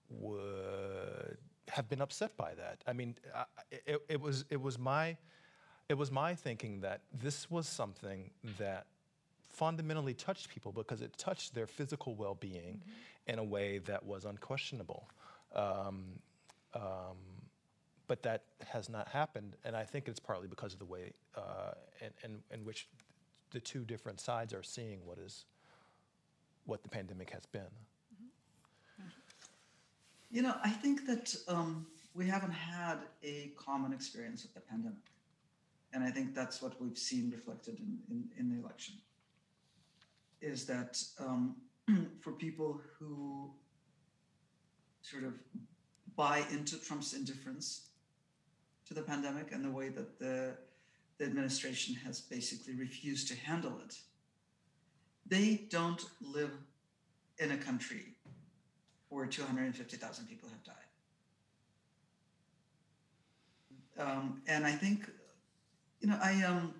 [0.09, 1.37] would
[1.69, 2.83] have been upset by that.
[2.87, 3.45] I mean, I-
[3.87, 5.17] it, it was it was my
[5.89, 8.87] it was my thinking that this was something that
[9.49, 12.81] fundamentally touched people because it touched their physical well-being
[13.27, 15.09] in a way that was unquestionable.
[15.55, 16.05] Um,
[16.75, 17.19] um,
[18.11, 21.75] but that has not happened, and I think it's partly because of the way uh,
[22.01, 22.89] in, in, in which
[23.53, 25.45] the two different sides are seeing what is
[26.67, 27.71] what the pandemic has been.
[30.29, 34.99] You know, I think that um, we haven't had a common experience of the pandemic.
[35.93, 38.97] And I think that's what we've seen reflected in, in, in the election.
[40.41, 41.55] Is that um,
[42.21, 43.53] for people who
[45.01, 45.35] sort of
[46.17, 47.90] buy into Trump's indifference
[48.91, 50.53] to the pandemic and the way that the,
[51.19, 53.97] the administration has basically refused to handle it,
[55.27, 56.51] they don't live
[57.39, 58.17] in a country
[59.11, 60.75] where 250,000 people have died.
[63.99, 65.09] Um, and I think,
[66.01, 66.75] you know, I um,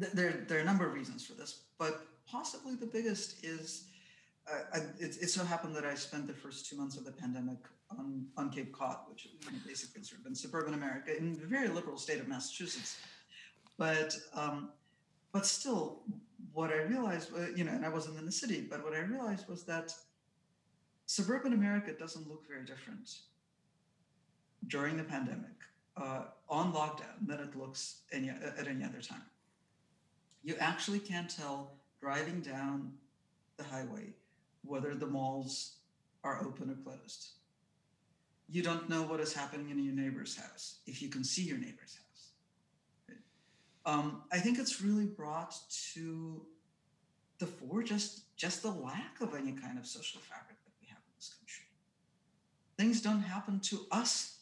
[0.00, 3.84] th- there there are a number of reasons for this, but possibly the biggest is,
[4.72, 7.58] I, it, it so happened that I spent the first two months of the pandemic
[7.90, 9.32] on on Cape Cod, which is
[9.66, 12.98] basically sort of in suburban America, in the very liberal state of Massachusetts.
[13.76, 14.70] But um,
[15.32, 16.00] but still,
[16.52, 19.00] what I realized, uh, you know, and I wasn't in the city, but what I
[19.00, 19.94] realized was that
[21.06, 23.10] suburban America doesn't look very different
[24.66, 25.58] during the pandemic
[25.96, 29.22] uh, on lockdown than it looks any, at any other time.
[30.42, 32.92] You actually can't tell driving down
[33.56, 34.14] the highway
[34.68, 35.76] whether the malls
[36.24, 37.28] are open or closed.
[38.48, 41.58] You don't know what is happening in your neighbor's house if you can see your
[41.58, 43.18] neighbor's house.
[43.86, 45.54] Um, I think it's really brought
[45.94, 46.42] to
[47.38, 50.98] the fore just just the lack of any kind of social fabric that we have
[50.98, 51.64] in this country.
[52.76, 54.38] Things don't happen to us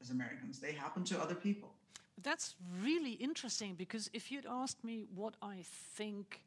[0.00, 1.74] as Americans; they happen to other people.
[2.22, 5.58] That's really interesting because if you'd asked me what I
[5.96, 6.40] think,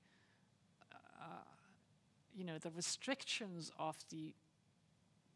[2.38, 4.34] you know, the restrictions of the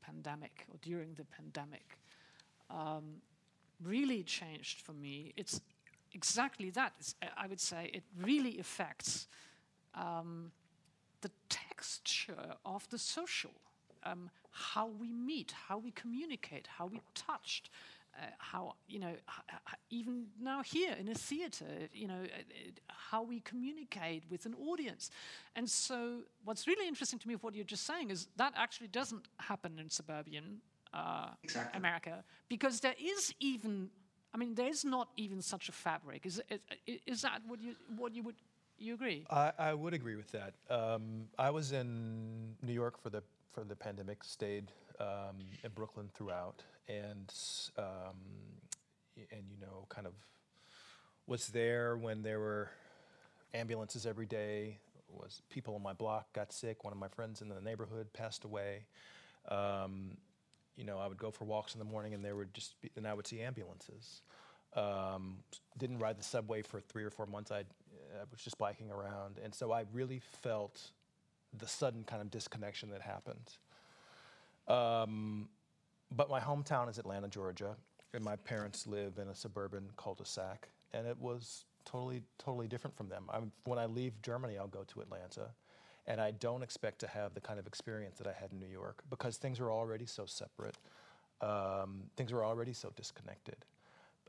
[0.01, 1.97] pandemic or during the pandemic
[2.69, 3.21] um,
[3.83, 5.61] really changed for me, it's
[6.13, 6.93] exactly that.
[6.99, 9.27] It's, I would say it really affects
[9.95, 10.51] um,
[11.21, 13.51] the texture of the social
[14.03, 17.69] um, how we meet, how we communicate, how we touched,
[18.17, 19.13] uh, how you know,
[19.89, 25.09] even now here in a theater, you know, uh, how we communicate with an audience.
[25.55, 28.87] And so, what's really interesting to me of what you're just saying is that actually
[28.87, 30.61] doesn't happen in suburban
[30.93, 31.77] uh, Exactly.
[31.77, 33.89] America because there is even,
[34.33, 36.25] I mean, there is not even such a fabric.
[36.25, 36.41] Is
[36.85, 38.35] is, is that what you what you would
[38.77, 39.25] you agree?
[39.29, 40.53] I, I would agree with that.
[40.69, 43.23] Um, I was in New York for the
[43.53, 47.33] for the pandemic, stayed um, in Brooklyn throughout, and
[47.77, 48.15] um,
[49.15, 50.13] and you know, kind of
[51.27, 52.69] was there when there were
[53.53, 54.79] ambulances every day.
[55.09, 56.83] Was people on my block got sick.
[56.85, 58.85] One of my friends in the neighborhood passed away.
[59.49, 60.17] Um,
[60.77, 62.89] you know, I would go for walks in the morning, and there would just be,
[62.95, 64.21] and I would see ambulances.
[64.73, 65.39] Um,
[65.77, 67.51] didn't ride the subway for three or four months.
[67.51, 67.65] I'd,
[68.15, 70.79] I was just biking around, and so I really felt
[71.57, 73.57] the sudden kind of disconnection that happened.
[74.67, 75.49] Um,
[76.15, 77.75] but my hometown is Atlanta, Georgia,
[78.13, 83.07] and my parents live in a suburban cul-de-sac, and it was totally, totally different from
[83.07, 83.23] them.
[83.31, 85.49] I'm, when I leave Germany, I'll go to Atlanta,
[86.07, 88.67] and I don't expect to have the kind of experience that I had in New
[88.71, 90.77] York because things are already so separate.
[91.41, 93.57] Um, things are already so disconnected.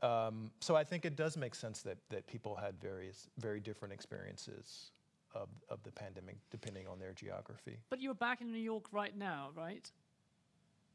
[0.01, 3.93] Um, so I think it does make sense that, that people had various, very different
[3.93, 4.91] experiences
[5.33, 7.77] of, of the pandemic depending on their geography.
[7.89, 9.89] But you're back in New York right now, right?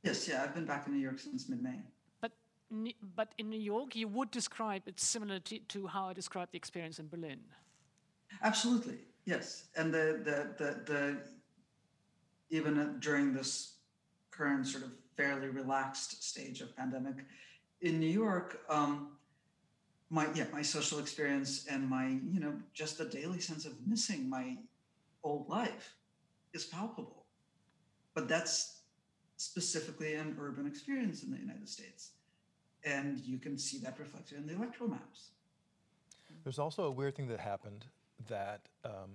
[0.02, 1.80] Yes, yeah, I've been back in New York since mid-May.
[2.20, 2.32] But
[3.16, 6.56] but in New York, you would describe it similar to, to how I described the
[6.56, 7.40] experience in Berlin.
[8.42, 9.68] Absolutely, yes.
[9.76, 11.16] And the the the, the
[12.50, 13.74] even uh, during this
[14.30, 17.16] current sort of fairly relaxed stage of pandemic
[17.80, 19.18] in New York, um,
[20.10, 24.28] my yeah my social experience and my you know just the daily sense of missing
[24.28, 24.56] my
[25.24, 25.94] old life
[26.52, 27.24] is palpable.
[28.14, 28.77] But that's
[29.38, 32.10] specifically an urban experience in the United States,
[32.84, 35.30] and you can see that reflected in the electoral maps.
[36.44, 37.86] There's also a weird thing that happened
[38.28, 39.10] that, um,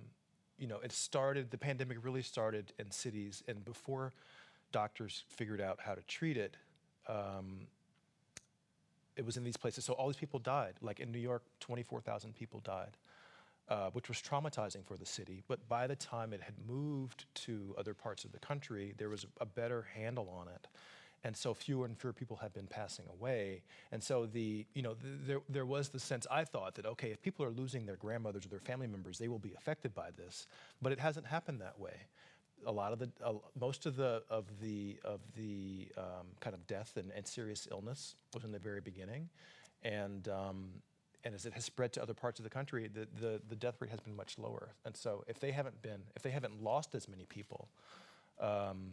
[0.58, 4.12] you know, it started, the pandemic really started in cities, and before
[4.72, 6.56] doctors figured out how to treat it,
[7.06, 7.66] um,
[9.16, 9.84] it was in these places.
[9.84, 10.74] So all these people died.
[10.80, 12.96] Like in New York, 24,000 people died,
[13.68, 15.42] uh, which was traumatizing for the city.
[15.48, 19.26] But by the time it had moved to other parts of the country, there was
[19.40, 20.66] a better handle on it.
[21.26, 23.62] And so fewer and fewer people have been passing away.
[23.90, 27.12] And so the, you know, th- there, there was the sense I thought that, okay,
[27.12, 30.10] if people are losing their grandmothers or their family members, they will be affected by
[30.18, 30.46] this.
[30.82, 31.94] But it hasn't happened that way.
[32.66, 36.66] A lot of the, uh, most of the, of the, of the um, kind of
[36.66, 39.30] death and, and serious illness was in the very beginning.
[39.82, 40.66] And, um,
[41.24, 43.76] and as it has spread to other parts of the country, the, the, the death
[43.80, 44.74] rate has been much lower.
[44.84, 47.68] And so if they haven't been, if they haven't lost as many people,
[48.40, 48.92] um,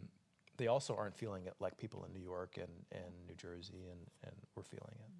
[0.56, 4.00] they also aren't feeling it like people in New York and, and New Jersey and,
[4.24, 5.12] and we're feeling it.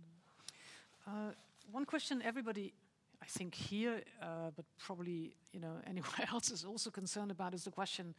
[1.07, 1.33] Uh,
[1.71, 2.73] one question everybody,
[3.21, 7.65] I think here, uh, but probably you know anywhere else is also concerned about is
[7.65, 8.15] the question,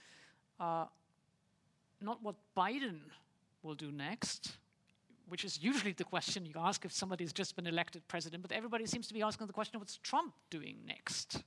[0.60, 0.86] uh,
[2.02, 2.99] not what Biden
[3.64, 4.57] will do next,
[5.34, 8.85] which is usually the question you ask if somebody's just been elected president, but everybody
[8.85, 11.41] seems to be asking the question, what's Trump doing next?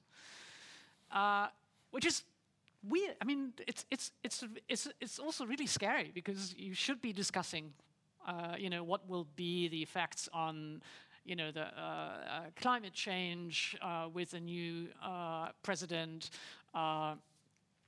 [1.12, 1.46] Uh,
[1.92, 2.24] which is
[2.82, 3.14] weird.
[3.22, 7.74] I mean, it's it's it's it's it's also really scary because you should be discussing,
[8.26, 10.82] uh, you know, what will be the effects on,
[11.24, 16.30] you know, the uh, uh, climate change uh, with a new uh, president.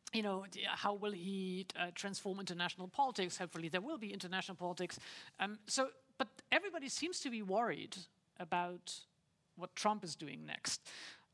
[0.09, 3.39] Uh, you know, how will he uh, transform international politics?
[3.39, 4.99] Hopefully, there will be international politics.
[5.41, 7.97] Um, so, but everybody seems to be worried
[8.41, 8.95] about
[9.57, 10.81] what Trump is doing next.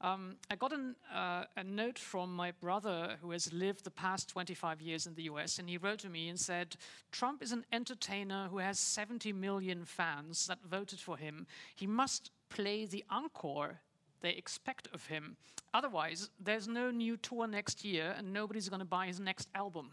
[0.00, 4.28] Um, I got an, uh, a note from my brother who has lived the past
[4.28, 6.76] 25 years in the US, and he wrote to me and said,
[7.12, 11.46] Trump is an entertainer who has 70 million fans that voted for him.
[11.74, 13.80] He must play the encore
[14.24, 15.36] they expect of him.
[15.74, 19.90] Otherwise, there's no new tour next year, and nobody's going to buy his next album.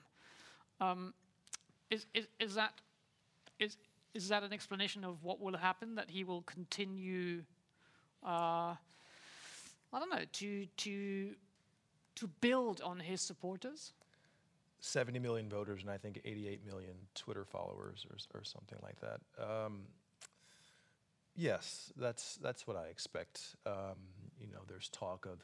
[0.80, 1.14] Um,
[1.90, 2.74] is, is, is, that,
[3.60, 3.76] is,
[4.14, 5.96] is that an explanation of what will happen?
[5.96, 7.44] That he will continue,
[8.26, 8.74] uh,
[9.94, 11.30] I don't know, to, to,
[12.16, 13.92] to build on his supporters?
[14.80, 19.20] 70 million voters and I think 88 million Twitter followers or, or something like that.
[19.38, 19.82] Um,
[21.36, 23.58] yes, that's, that's what I expect.
[23.66, 23.98] Um,
[24.46, 25.40] you know, there's talk of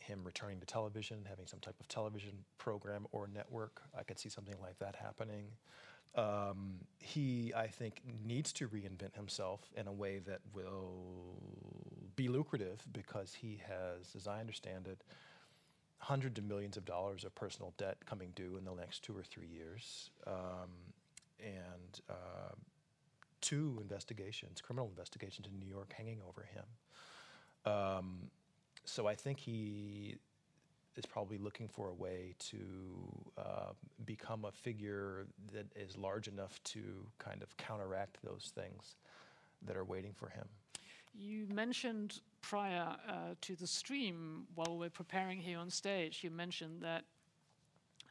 [0.00, 3.82] him returning to television, having some type of television program or network.
[3.98, 5.46] I could see something like that happening.
[6.14, 11.40] Um, he, I think, needs to reinvent himself in a way that will
[12.14, 15.02] be lucrative because he has, as I understand it,
[15.98, 19.22] hundreds of millions of dollars of personal debt coming due in the next two or
[19.22, 20.70] three years, um,
[21.40, 22.54] and uh,
[23.40, 26.64] two investigations, criminal investigations in New York, hanging over him.
[27.66, 28.30] Um,
[28.84, 30.16] so I think he
[30.96, 32.56] is probably looking for a way to
[33.36, 33.72] uh,
[34.06, 36.80] become a figure that is large enough to
[37.18, 38.96] kind of counteract those things
[39.66, 40.46] that are waiting for him.
[41.14, 46.82] You mentioned prior uh, to the stream, while we're preparing here on stage, you mentioned
[46.82, 47.04] that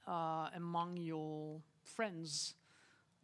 [0.08, 2.56] uh, among your friends,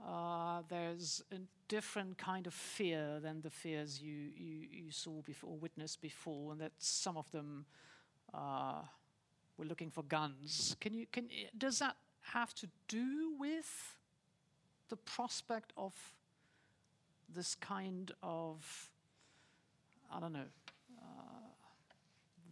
[0.07, 1.38] uh, there's a
[1.68, 6.61] different kind of fear than the fears you, you, you saw before, witnessed before, and
[6.61, 7.65] that some of them
[8.34, 8.82] uh,
[9.57, 10.76] were looking for guns.
[10.80, 13.98] Can you, can, does that have to do with
[14.90, 15.94] the prospect of
[17.34, 18.90] this kind of,
[20.14, 20.49] I don't know,
[20.99, 21.52] uh,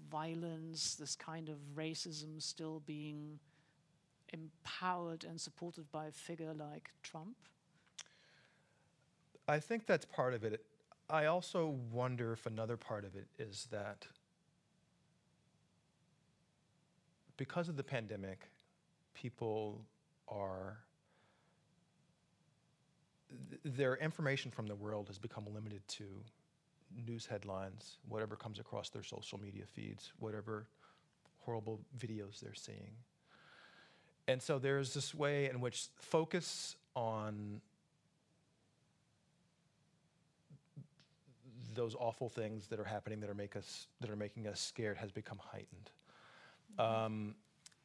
[0.10, 3.40] violence, this kind of racism still being
[4.34, 7.35] empowered and supported by a figure like Trump?
[9.47, 10.64] I think that's part of it.
[11.10, 14.06] I also wonder if another part of it is that
[17.35, 18.51] because of the pandemic,
[19.15, 19.81] people
[20.27, 20.77] are
[23.49, 26.03] th- their information from the world has become limited to
[27.07, 30.68] news headlines, whatever comes across their social media feeds, whatever
[31.39, 32.91] horrible videos they're seeing.
[34.30, 37.61] And so there's this way in which focus on
[41.73, 44.97] those awful things that are happening that are make us that are making us scared
[44.97, 45.89] has become heightened.
[46.77, 47.34] Um,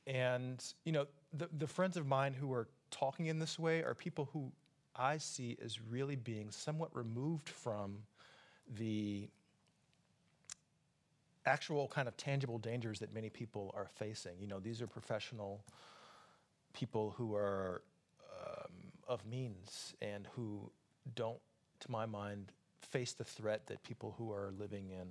[0.06, 3.94] and you know, the, the friends of mine who are talking in this way are
[3.94, 4.52] people who
[4.94, 8.00] I see as really being somewhat removed from
[8.76, 9.30] the
[11.46, 14.32] actual kind of tangible dangers that many people are facing.
[14.38, 15.64] You know, these are professional
[16.74, 17.82] people who are
[18.38, 18.72] um,
[19.08, 20.70] of means and who
[21.14, 21.38] don't,
[21.80, 22.52] to my mind,
[22.82, 25.08] face the threat that people who are living in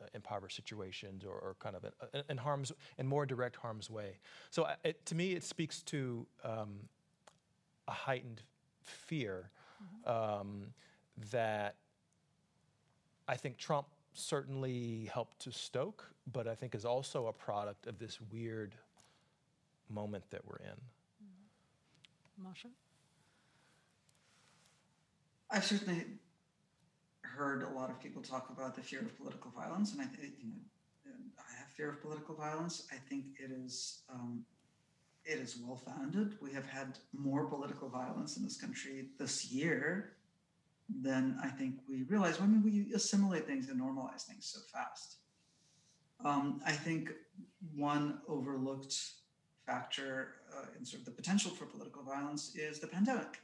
[0.00, 4.18] uh, impoverished situations or, or kind of in, in, harm's in more direct harm's way.
[4.50, 6.80] So uh, it, to me, it speaks to um,
[7.88, 8.42] a heightened
[8.82, 9.50] fear
[9.82, 10.40] mm-hmm.
[10.40, 10.66] um,
[11.30, 11.76] that
[13.26, 17.98] I think Trump certainly helped to stoke, but I think is also a product of
[17.98, 18.74] this weird
[19.88, 20.80] moment that we're in.
[22.38, 22.68] Masha?
[25.50, 26.04] I've certainly
[27.22, 30.04] heard a lot of people talk about the fear of political violence, and I
[30.40, 32.86] you know I have fear of political violence.
[32.92, 34.44] I think it is um,
[35.24, 36.36] it is well founded.
[36.40, 40.12] We have had more political violence in this country this year
[41.02, 42.40] than I think we realize.
[42.40, 45.16] I mean, we assimilate things and normalize things so fast.
[46.24, 47.10] Um, I think
[47.74, 48.96] one overlooked
[49.66, 53.40] factor uh, in sort of the potential for political violence is the pandemic.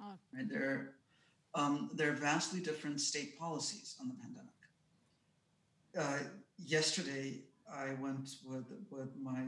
[0.00, 0.12] Oh.
[0.34, 0.94] Right there,
[1.54, 4.48] um, there are vastly different state policies on the pandemic.
[5.98, 6.26] Uh,
[6.58, 7.40] yesterday,
[7.72, 9.40] I went with with my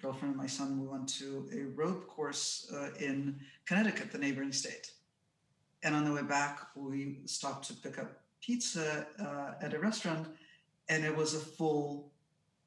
[0.00, 0.80] girlfriend and my son.
[0.80, 4.92] We went to a rope course uh, in Connecticut, the neighboring state
[5.82, 10.28] and on the way back, we stopped to pick up pizza uh, at a restaurant,
[10.88, 12.10] and it was a full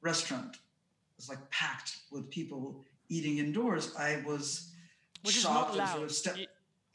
[0.02, 0.56] restaurant.
[0.56, 3.94] It was like packed with people eating indoors.
[3.98, 4.72] I was
[5.24, 5.76] which shocked.
[5.76, 6.12] Allowed.
[6.12, 6.46] Sort of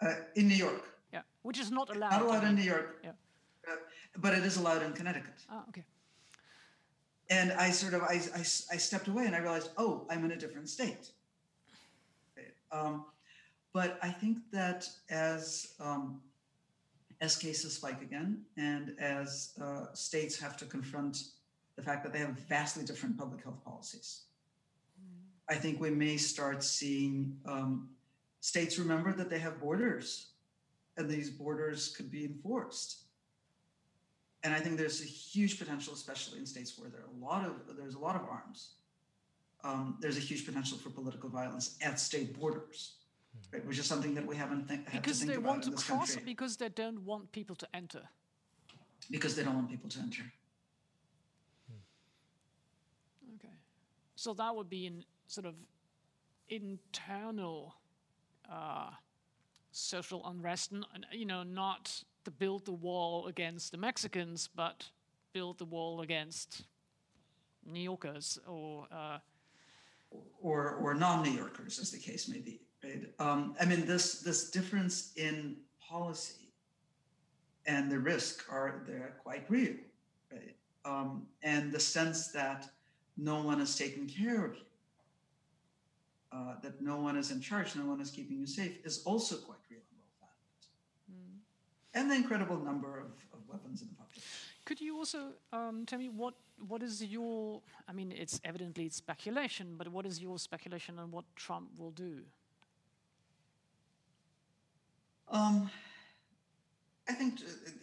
[0.02, 0.84] uh, in New York.
[1.12, 2.10] Yeah, which is not allowed.
[2.10, 2.88] Not allowed in New York.
[3.04, 3.10] Yeah.
[3.68, 3.76] Uh,
[4.18, 5.38] but it is allowed in Connecticut.
[5.50, 5.84] Ah, okay.
[7.28, 8.42] And I sort of I, I,
[8.74, 11.10] I stepped away and I realized, oh, I'm in a different state.
[12.72, 13.04] Um,
[13.72, 16.20] but I think that as um,
[17.20, 21.14] as cases spike again, and as uh, states have to confront
[21.76, 24.25] the fact that they have vastly different public health policies.
[25.48, 27.88] I think we may start seeing um,
[28.40, 30.30] states remember that they have borders,
[30.96, 33.04] and these borders could be enforced.
[34.42, 37.44] And I think there's a huge potential, especially in states where there are a lot
[37.44, 38.74] of there's a lot of arms.
[39.64, 42.96] Um, there's a huge potential for political violence at state borders
[43.52, 46.22] right, which is something that we haven't th- because to they want to cross country.
[46.24, 48.02] because they don't want people to enter
[49.10, 50.22] because they don't want people to enter
[53.36, 53.54] okay
[54.14, 55.54] so that would be in sort of
[56.48, 57.74] internal
[58.50, 58.90] uh,
[59.72, 64.88] social unrest and you know not to build the wall against the mexicans but
[65.32, 66.62] build the wall against
[67.64, 69.18] new yorkers or uh,
[70.40, 73.08] or or non-new yorkers as the case may be right?
[73.18, 76.52] Um, I mean, this this difference in policy
[77.66, 79.74] and the risk are they're quite real,
[80.32, 80.56] right?
[80.84, 82.68] Um, and the sense that
[83.16, 84.65] no one is taking care of you,
[86.32, 89.36] uh, that no one is in charge, no one is keeping you safe, is also
[89.36, 90.30] quite real and well
[91.08, 91.32] founded.
[91.94, 94.22] And the incredible number of, of weapons in the population.
[94.64, 96.34] Could you also um, tell me what
[96.68, 97.60] what is your?
[97.88, 101.90] I mean, it's evidently it's speculation, but what is your speculation on what Trump will
[101.90, 102.22] do?
[105.28, 105.70] Um,
[107.08, 107.40] I think,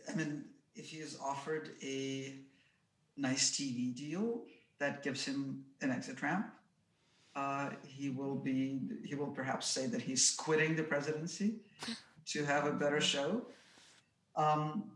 [0.09, 0.45] I mean,
[0.75, 2.35] if he is offered a
[3.17, 4.43] nice TV deal
[4.79, 6.47] that gives him an exit ramp,
[7.35, 11.55] uh, he will be, he will perhaps say that he's quitting the presidency
[12.27, 13.47] to have a better show.
[14.35, 14.91] Um,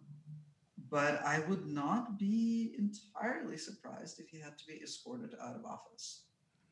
[0.90, 5.66] but I would not be entirely surprised if he had to be escorted out of
[5.66, 6.22] office.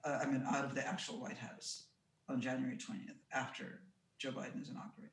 [0.03, 1.87] Uh, I mean, out of the actual White House
[2.29, 3.81] on January 20th after
[4.17, 5.11] Joe Biden is inaugurated.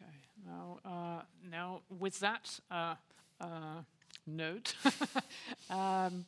[0.00, 0.12] Okay.
[0.46, 2.94] Now, uh, now with that uh,
[3.40, 3.82] uh,
[4.26, 4.74] note,
[5.70, 6.24] um,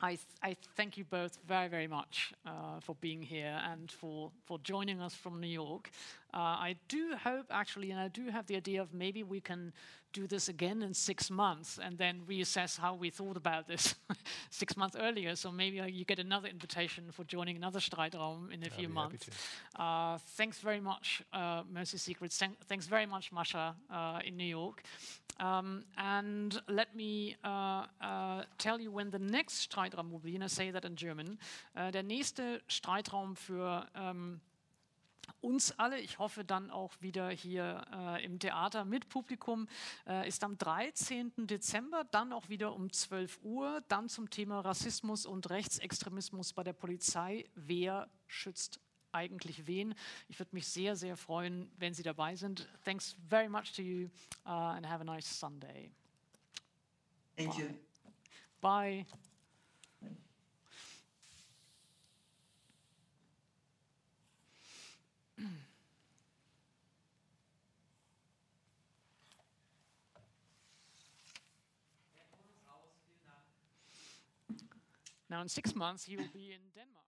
[0.00, 4.58] I, I, thank you both very, very much uh, for being here and for, for
[4.58, 5.90] joining us from New York.
[6.34, 9.72] Uh, I do hope, actually, and I do have the idea of maybe we can
[10.12, 13.94] do this again in six months and then reassess how we thought about this
[14.50, 15.36] six months earlier.
[15.36, 18.88] So maybe uh, you get another invitation for joining another Streitraum in a I'd few
[18.88, 19.28] months.
[19.78, 22.38] Uh, thanks very much, uh, Mosi Secrets.
[22.38, 24.82] Thank, thanks very much, Masha, uh, in New York.
[25.38, 30.44] Um, and let me uh, uh, tell you when the next Streitraum will be, and
[30.44, 31.38] I say that in German.
[31.74, 34.40] Der nächste Streitraum für ähm,
[35.40, 39.68] uns alle, ich hoffe dann auch wieder hier äh, im Theater mit Publikum,
[40.06, 41.32] äh, ist am 13.
[41.46, 46.72] Dezember, dann auch wieder um 12 Uhr, dann zum Thema Rassismus und Rechtsextremismus bei der
[46.72, 47.44] Polizei.
[47.54, 48.80] Wer schützt
[49.12, 49.94] eigentlich wen?
[50.28, 52.68] Ich würde mich sehr, sehr freuen, wenn Sie dabei sind.
[52.84, 54.08] Thanks very much to you
[54.44, 55.90] uh, and have a nice Sunday.
[57.36, 57.66] Thank you.
[58.60, 59.06] Bye.
[75.28, 77.05] Now, in six months, he will be in Denmark.